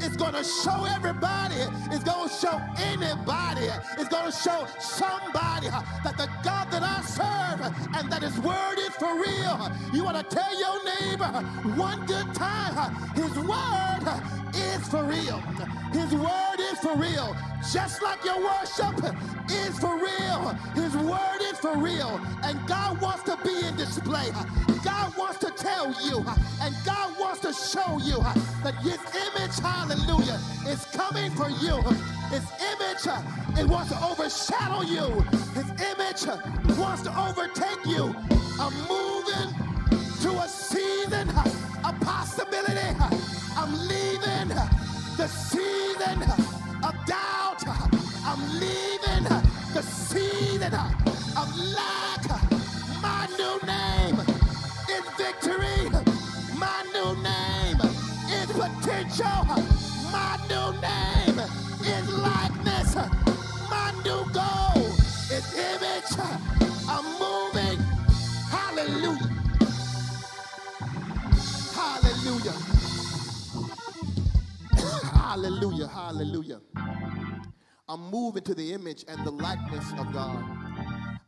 it's 0.00 0.16
going 0.16 0.34
to 0.34 0.44
show 0.44 0.84
everybody. 0.86 1.56
It's 1.90 2.04
going 2.04 2.28
to 2.28 2.34
show 2.34 2.60
anybody. 2.78 3.68
It's 3.98 4.08
going 4.08 4.30
to 4.30 4.32
show 4.32 4.66
somebody 4.78 5.68
that 5.68 6.16
the 6.16 6.28
God 6.42 6.70
that 6.70 6.82
I 6.82 7.00
serve 7.02 7.60
and 7.94 8.10
that 8.10 8.22
his 8.22 8.38
word 8.40 8.78
is 8.78 8.89
for 8.94 9.14
real 9.20 9.70
you 9.92 10.04
want 10.04 10.16
to 10.16 10.36
tell 10.36 10.58
your 10.58 10.84
neighbor 10.84 11.26
one 11.76 12.06
good 12.06 12.20
good 12.22 12.34
time. 12.34 12.94
His 13.14 13.34
word 13.38 14.06
is 14.54 14.88
for 14.88 15.04
real. 15.04 15.38
His 15.92 16.12
word 16.14 16.60
is 16.60 16.78
for 16.78 16.96
real. 16.96 17.36
Just 17.72 18.02
like 18.02 18.24
your 18.24 18.38
worship 18.38 18.96
is 19.50 19.78
for 19.78 19.96
real. 19.96 20.48
His 20.74 20.96
word 20.96 21.40
is 21.42 21.58
for 21.58 21.76
real. 21.76 22.20
And 22.42 22.58
God 22.66 23.00
wants 23.00 23.22
to 23.24 23.38
be 23.44 23.66
in 23.66 23.76
display. 23.76 24.30
God 24.84 25.16
wants 25.16 25.38
to 25.40 25.50
tell 25.50 25.92
you. 26.04 26.24
And 26.60 26.74
God 26.84 27.18
wants 27.18 27.40
to 27.40 27.52
show 27.52 27.98
you 27.98 28.20
that 28.64 28.74
his 28.82 28.98
image, 29.26 29.58
hallelujah, 29.60 30.38
is 30.66 30.84
coming 30.92 31.30
for 31.32 31.48
you. 31.48 31.80
His 32.30 32.46
image, 32.72 33.58
it 33.58 33.66
wants 33.66 33.90
to 33.90 34.04
overshadow 34.04 34.82
you. 34.82 35.20
His 35.54 35.68
image 35.92 36.76
wants 36.78 37.02
to 37.02 37.18
overtake 37.18 37.84
you. 37.86 38.14
I'm 38.62 38.74
moving 38.88 39.54
to 40.20 40.30
a 40.38 40.46
season 40.46 41.30
a 41.30 41.92
possibility. 42.04 42.94
I'm 43.56 43.72
leaving 43.88 44.48
the 45.16 45.26
season 45.26 46.22
of 46.84 46.94
doubt. 47.06 47.62
I'm 48.26 48.42
leaving 48.60 49.24
the 49.72 49.82
season 49.82 50.74
of 50.74 51.58
lack. 51.74 52.29
Hallelujah. 76.20 76.60
I'm 77.88 78.10
moving 78.10 78.42
to 78.42 78.54
the 78.54 78.74
image 78.74 79.06
and 79.08 79.24
the 79.24 79.30
likeness 79.30 79.90
of 79.98 80.12
God. 80.12 80.44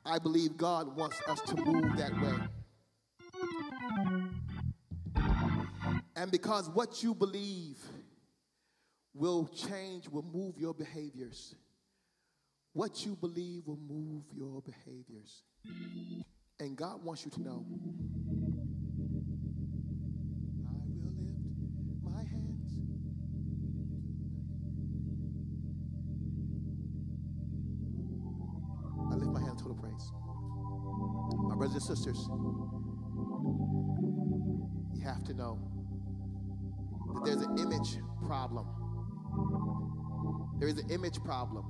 I 0.04 0.18
believe 0.18 0.58
God 0.58 0.94
wants 0.94 1.18
us 1.28 1.40
to 1.42 1.56
move 1.56 1.96
that 1.96 2.12
way. 2.20 2.34
And 6.14 6.30
because 6.30 6.68
what 6.68 7.02
you 7.02 7.14
believe 7.14 7.78
will 9.14 9.46
change, 9.46 10.10
will 10.10 10.26
move 10.30 10.58
your 10.58 10.74
behaviors. 10.74 11.54
What 12.74 13.06
you 13.06 13.16
believe 13.16 13.62
will 13.66 13.80
move 13.88 14.24
your 14.36 14.60
behaviors. 14.60 15.42
And 16.60 16.76
God 16.76 17.02
wants 17.02 17.24
you 17.24 17.30
to 17.30 17.40
know 17.40 17.64
brothers 31.72 31.88
and 31.88 31.98
sisters, 31.98 32.28
you 34.94 35.02
have 35.02 35.24
to 35.24 35.32
know 35.34 35.58
that 37.14 37.24
there's 37.24 37.40
an 37.40 37.58
image 37.58 37.96
problem. 38.26 38.66
There 40.58 40.68
is 40.68 40.78
an 40.78 40.90
image 40.90 41.18
problem 41.24 41.64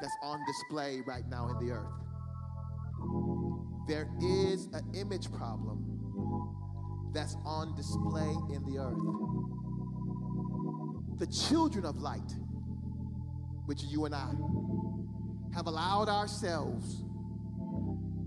that's 0.00 0.16
on 0.22 0.40
display 0.46 1.02
right 1.06 1.28
now 1.28 1.50
in 1.50 1.66
the 1.66 1.72
earth. 1.72 1.92
There 3.86 4.08
is 4.20 4.68
an 4.72 4.90
image 4.94 5.30
problem 5.32 5.84
that's 7.12 7.36
on 7.44 7.76
display 7.76 8.34
in 8.54 8.64
the 8.64 8.78
earth. 8.78 8.96
The 11.18 11.26
children 11.26 11.84
of 11.84 11.98
light, 11.98 12.32
which 13.66 13.82
you 13.84 14.06
and 14.06 14.14
I, 14.14 14.32
have 15.54 15.66
allowed 15.66 16.08
ourselves 16.08 17.04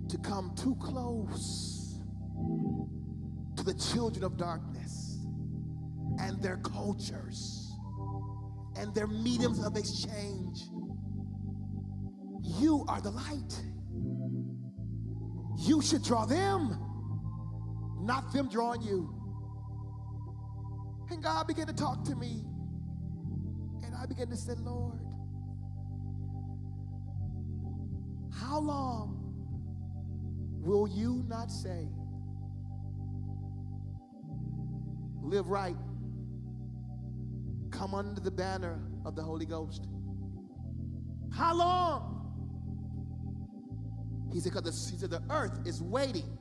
to 0.10 0.18
come 0.18 0.54
too 0.56 0.76
close 0.76 2.00
to 3.58 3.64
the 3.64 3.74
children 3.74 4.24
of 4.24 4.38
darkness 4.38 5.26
and 6.20 6.42
their 6.42 6.58
cultures 6.58 7.72
and 8.78 8.94
their 8.94 9.08
mediums 9.08 9.64
of 9.66 9.78
exchange. 9.78 10.64
You 12.42 12.86
are 12.88 13.02
the 13.02 13.12
light. 13.12 13.64
You 15.58 15.82
should 15.82 16.04
draw 16.04 16.26
them, 16.26 16.78
not 18.02 18.32
them 18.34 18.50
drawing 18.50 18.82
you. 18.82 19.14
And 21.10 21.24
God 21.24 21.48
began 21.48 21.68
to 21.68 21.74
talk 21.74 22.04
to 22.06 22.16
me. 22.16 22.44
And 23.84 23.96
I 23.96 24.06
began 24.06 24.28
to 24.28 24.38
say, 24.38 24.54
Lord, 24.58 25.00
how 28.34 28.60
long 28.60 29.15
will 30.66 30.88
you 30.88 31.24
not 31.28 31.52
say, 31.52 31.88
live 35.22 35.48
right, 35.48 35.76
come 37.70 37.94
under 37.94 38.20
the 38.20 38.32
banner 38.32 38.80
of 39.06 39.16
the 39.16 39.22
Holy 39.22 39.46
Ghost? 39.46 39.88
How 41.32 41.54
long? 41.54 42.12
He 44.34 44.40
said, 44.40 44.54
because 44.54 44.90
he 44.90 44.98
said, 44.98 45.12
the 45.12 45.22
earth 45.30 45.60
is 45.66 45.82
waiting 45.84 46.38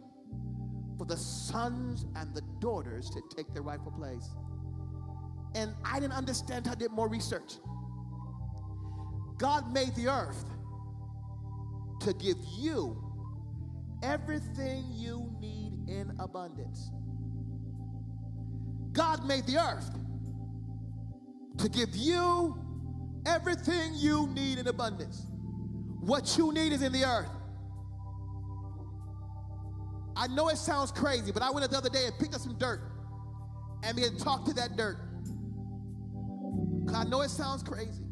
for 0.96 1.04
the 1.04 1.16
sons 1.16 2.06
and 2.16 2.34
the 2.34 2.42
daughters 2.60 3.10
to 3.10 3.20
take 3.36 3.52
their 3.52 3.62
rightful 3.62 3.92
place. 3.92 4.30
And 5.54 5.74
I 5.84 6.00
didn't 6.00 6.14
understand. 6.14 6.66
I 6.66 6.74
did 6.74 6.92
more 6.92 7.08
research. 7.08 7.58
God 9.38 9.72
made 9.72 9.94
the 9.96 10.08
earth 10.08 10.44
to 12.00 12.12
give 12.14 12.38
you 12.56 13.03
everything 14.04 14.84
you 14.90 15.34
need 15.40 15.72
in 15.88 16.12
abundance. 16.18 16.90
God 18.92 19.26
made 19.26 19.46
the 19.46 19.56
earth 19.58 19.90
to 21.58 21.68
give 21.68 21.96
you 21.96 22.56
everything 23.26 23.94
you 23.94 24.28
need 24.28 24.58
in 24.58 24.68
abundance. 24.68 25.26
What 26.00 26.36
you 26.36 26.52
need 26.52 26.72
is 26.72 26.82
in 26.82 26.92
the 26.92 27.04
earth. 27.04 27.30
I 30.16 30.28
know 30.28 30.48
it 30.48 30.58
sounds 30.58 30.92
crazy, 30.92 31.32
but 31.32 31.42
I 31.42 31.50
went 31.50 31.68
the 31.70 31.76
other 31.76 31.88
day 31.88 32.06
and 32.06 32.16
picked 32.18 32.34
up 32.34 32.40
some 32.40 32.56
dirt 32.58 32.80
and 33.82 33.96
began 33.96 34.16
to 34.16 34.22
talk 34.22 34.44
to 34.44 34.52
that 34.54 34.76
dirt. 34.76 34.98
I 36.94 37.04
know 37.04 37.22
it 37.22 37.30
sounds 37.30 37.62
crazy, 37.62 38.04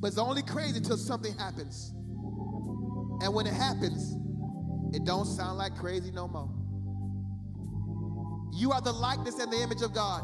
but 0.00 0.08
it's 0.08 0.18
only 0.18 0.42
crazy 0.42 0.78
until 0.78 0.96
something 0.96 1.36
happens. 1.36 1.94
And 3.22 3.32
when 3.32 3.46
it 3.46 3.54
happens, 3.54 4.16
it 4.94 5.04
don't 5.04 5.24
sound 5.24 5.58
like 5.58 5.76
crazy 5.76 6.10
no 6.10 6.28
more. 6.28 6.50
You 8.52 8.72
are 8.72 8.80
the 8.80 8.92
likeness 8.92 9.38
and 9.38 9.52
the 9.52 9.62
image 9.62 9.82
of 9.82 9.94
God. 9.94 10.22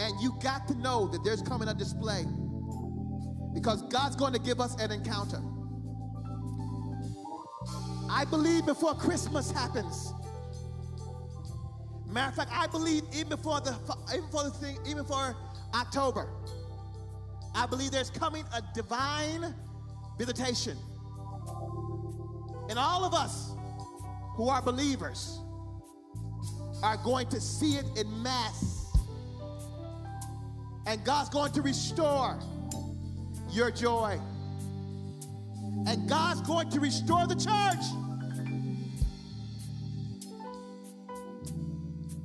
And 0.00 0.20
you 0.20 0.34
got 0.42 0.66
to 0.68 0.74
know 0.74 1.06
that 1.08 1.22
there's 1.22 1.42
coming 1.42 1.68
a 1.68 1.74
display 1.74 2.24
because 3.54 3.82
God's 3.82 4.16
going 4.16 4.32
to 4.32 4.38
give 4.38 4.60
us 4.60 4.74
an 4.80 4.90
encounter. 4.90 5.42
I 8.10 8.24
believe 8.24 8.66
before 8.66 8.94
Christmas 8.94 9.50
happens 9.52 10.12
Matter 12.10 12.28
of 12.28 12.34
fact, 12.34 12.50
I 12.52 12.66
believe 12.66 13.02
even 13.14 13.28
before 13.28 13.60
the 13.60 13.76
even 14.12 14.24
before 14.26 14.44
the 14.44 14.50
thing, 14.50 14.78
even 14.86 15.04
for 15.04 15.36
October, 15.74 16.28
I 17.54 17.66
believe 17.66 17.92
there's 17.92 18.10
coming 18.10 18.44
a 18.52 18.62
divine 18.74 19.54
visitation. 20.20 20.76
And 22.68 22.78
all 22.78 23.06
of 23.06 23.14
us 23.14 23.52
who 24.36 24.50
are 24.50 24.60
believers 24.60 25.40
are 26.82 26.98
going 26.98 27.26
to 27.28 27.40
see 27.40 27.76
it 27.76 27.86
in 27.96 28.22
mass. 28.22 28.86
And 30.86 31.02
God's 31.06 31.30
going 31.30 31.52
to 31.52 31.62
restore 31.62 32.38
your 33.50 33.70
joy. 33.70 34.20
And 35.86 36.06
God's 36.06 36.42
going 36.42 36.68
to 36.68 36.80
restore 36.80 37.26
the 37.26 37.34
church. 37.34 37.84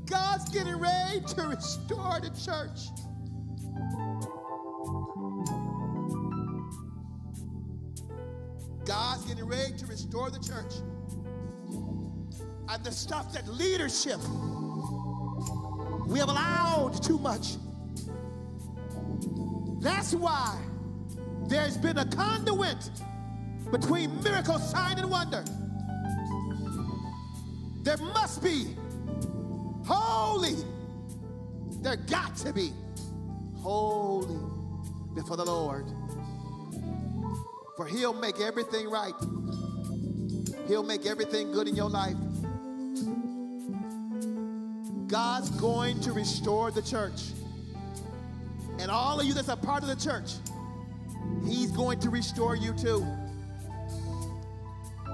God's 0.06 0.50
getting 0.50 0.76
ready 0.76 1.22
to 1.22 1.44
restore 1.44 2.20
the 2.20 2.30
church. 2.46 2.90
Ready 9.46 9.78
to 9.78 9.86
restore 9.86 10.30
the 10.30 10.40
church. 10.40 10.74
And 12.68 12.84
the 12.84 12.92
stuff 12.92 13.32
that 13.34 13.48
leadership 13.48 14.20
we 16.08 16.20
have 16.20 16.30
allowed 16.30 17.02
too 17.02 17.18
much. 17.18 17.56
That's 19.82 20.14
why 20.14 20.58
there's 21.48 21.78
been 21.78 21.98
a 21.98 22.06
conduit 22.06 22.90
between 23.72 24.24
miracle, 24.24 24.60
sign, 24.60 25.00
and 25.00 25.10
wonder. 25.10 25.44
There 27.84 27.98
must 27.98 28.44
be 28.44 28.76
holy. 29.86 30.56
There 31.82 31.96
got 31.96 32.36
to 32.38 32.54
be 32.54 32.72
holy 33.58 34.40
before 35.14 35.38
the 35.38 35.46
Lord. 35.46 35.86
For 37.76 37.86
he'll 37.86 38.14
make 38.14 38.40
everything 38.40 38.90
right. 38.90 39.14
He'll 40.68 40.84
make 40.84 41.06
everything 41.06 41.52
good 41.52 41.68
in 41.68 41.76
your 41.76 41.90
life. 41.90 42.16
God's 45.08 45.50
going 45.52 46.00
to 46.02 46.12
restore 46.14 46.72
the 46.72 46.82
church. 46.82 47.32
And 48.80 48.90
all 48.90 49.20
of 49.20 49.26
you 49.26 49.34
that's 49.34 49.50
a 49.50 49.58
part 49.58 49.84
of 49.84 49.90
the 49.90 49.96
church, 49.96 50.34
He's 51.46 51.72
going 51.72 52.00
to 52.00 52.10
restore 52.10 52.56
you 52.56 52.74
too. 52.74 53.06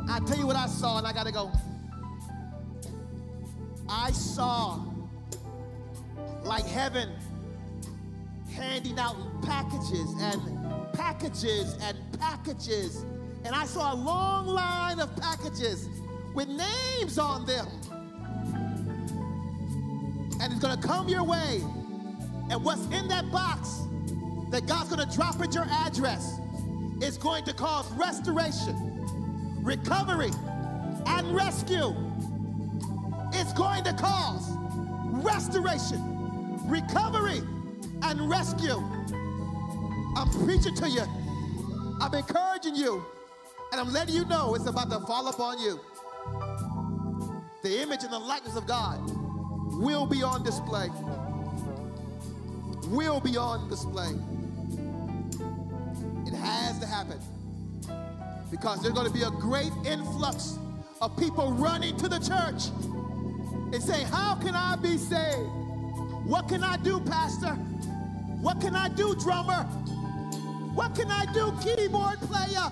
I 0.10 0.20
tell 0.26 0.38
you 0.38 0.48
what 0.48 0.56
I 0.56 0.68
saw, 0.68 0.98
and 0.98 1.08
I 1.08 1.14
got 1.14 1.26
to 1.26 1.32
go. 1.32 1.52
I 3.90 4.12
saw 4.12 4.80
like 6.44 6.66
heaven 6.66 7.10
handing 8.54 8.98
out 8.98 9.16
packages 9.44 10.14
and 10.20 10.61
packages 10.94 11.76
and 11.82 11.98
packages. 12.20 13.06
And 13.44 13.56
I 13.56 13.66
saw 13.66 13.94
a 13.94 13.96
long 13.96 14.48
line 14.48 15.00
of 15.00 15.16
packages 15.18 15.88
with 16.34 16.48
names 16.48 17.18
on 17.18 17.46
them. 17.46 17.68
And 20.42 20.52
it's 20.52 20.62
going 20.62 20.80
to 20.80 20.88
come 20.88 21.08
your 21.10 21.24
way. 21.24 21.62
And 22.50 22.64
what's 22.64 22.84
in 22.86 23.08
that 23.08 23.32
box 23.32 23.82
that 24.50 24.68
God's 24.68 24.94
going 24.94 25.08
to 25.08 25.16
drop 25.16 25.40
at 25.40 25.54
your 25.54 25.66
address 25.70 26.40
is 27.02 27.18
going 27.18 27.44
to 27.46 27.54
cause 27.54 27.90
restoration, 27.94 29.06
recovery, 29.64 30.32
and 31.08 31.34
rescue. 31.34 31.96
It's 33.34 33.54
going 33.54 33.84
to 33.86 33.94
cause 33.94 34.52
restoration, 35.24 36.60
recovery, 36.70 37.42
and 38.04 38.30
rescue. 38.30 38.84
I'm 40.16 40.30
preaching 40.46 40.76
to 40.76 40.90
you. 40.90 41.04
I'm 42.02 42.14
encouraging 42.14 42.76
you. 42.76 43.06
And 43.72 43.80
I'm 43.80 43.94
letting 43.94 44.16
you 44.16 44.26
know 44.26 44.54
it's 44.56 44.66
about 44.66 44.90
to 44.92 45.00
fall 45.02 45.28
upon 45.28 45.60
you. 45.60 45.80
The 47.64 47.82
image 47.82 48.04
and 48.04 48.12
the 48.12 48.20
likeness 48.20 48.56
of 48.58 48.68
God 48.68 49.00
will 49.80 50.06
be 50.06 50.24
on 50.24 50.44
display. 50.44 50.90
Will 52.90 53.22
be 53.22 53.38
on 53.38 53.70
display. 53.70 54.10
It 56.28 56.34
has 56.34 56.80
to 56.80 56.86
happen. 56.86 57.20
Because 58.50 58.82
there's 58.82 58.94
going 58.94 59.08
to 59.08 59.14
be 59.14 59.24
a 59.24 59.32
great 59.32 59.72
influx 59.86 60.58
of 61.02 61.16
people 61.18 61.54
running 61.54 61.96
to 61.98 62.10
the 62.10 62.20
church 62.20 62.68
and 63.74 63.82
saying, 63.82 64.06
How 64.08 64.36
can 64.36 64.56
I 64.56 64.76
be 64.76 64.98
saved? 64.98 65.50
What 66.26 66.50
can 66.50 66.64
I 66.64 66.76
do, 66.78 67.00
Pastor? 67.00 67.54
What 68.42 68.60
can 68.60 68.76
I 68.76 68.90
do, 68.90 69.16
drummer? 69.16 69.68
What 70.74 70.96
can 70.96 71.12
I 71.12 71.26
do, 71.34 71.54
keyboard 71.62 72.20
player? 72.22 72.70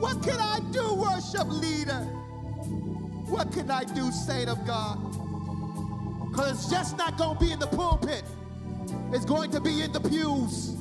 What 0.00 0.22
can 0.22 0.38
I 0.40 0.60
do, 0.72 0.94
worship 0.94 1.46
leader? 1.48 2.00
What 3.28 3.52
can 3.52 3.70
I 3.70 3.84
do, 3.84 4.10
saint 4.10 4.48
of 4.48 4.66
God? 4.66 4.98
Because 6.30 6.52
it's 6.52 6.70
just 6.70 6.98
not 6.98 7.16
going 7.16 7.38
to 7.38 7.44
be 7.44 7.52
in 7.52 7.60
the 7.60 7.68
pulpit, 7.68 8.24
it's 9.12 9.24
going 9.24 9.50
to 9.52 9.60
be 9.60 9.82
in 9.82 9.92
the 9.92 10.00
pews. 10.00 10.76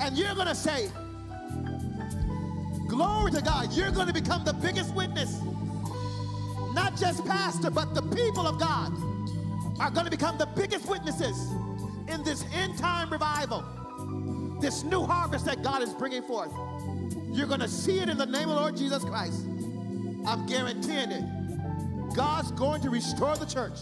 And 0.00 0.18
you're 0.18 0.34
going 0.34 0.48
to 0.48 0.54
say, 0.54 0.90
Glory 2.88 3.32
to 3.32 3.40
God, 3.40 3.72
you're 3.72 3.90
going 3.90 4.08
to 4.08 4.12
become 4.12 4.44
the 4.44 4.52
biggest 4.52 4.94
witness. 4.94 5.40
Not 6.74 6.94
just 6.94 7.24
pastor, 7.24 7.70
but 7.70 7.94
the 7.94 8.02
people 8.02 8.46
of 8.46 8.60
God 8.60 8.92
are 9.80 9.90
going 9.90 10.04
to 10.04 10.10
become 10.10 10.36
the 10.36 10.44
biggest 10.44 10.86
witnesses 10.86 11.48
in 12.12 12.22
this 12.22 12.44
end 12.54 12.78
time 12.78 13.10
revival, 13.10 13.64
this 14.60 14.84
new 14.84 15.02
harvest 15.02 15.46
that 15.46 15.62
God 15.62 15.82
is 15.82 15.92
bringing 15.94 16.22
forth. 16.22 16.52
You're 17.32 17.46
going 17.46 17.60
to 17.60 17.68
see 17.68 17.98
it 17.98 18.08
in 18.08 18.18
the 18.18 18.26
name 18.26 18.48
of 18.48 18.56
Lord 18.56 18.76
Jesus 18.76 19.02
Christ. 19.02 19.44
I'm 20.26 20.46
guaranteeing 20.46 21.10
it. 21.10 21.24
God's 22.14 22.52
going 22.52 22.82
to 22.82 22.90
restore 22.90 23.36
the 23.36 23.46
church. 23.46 23.78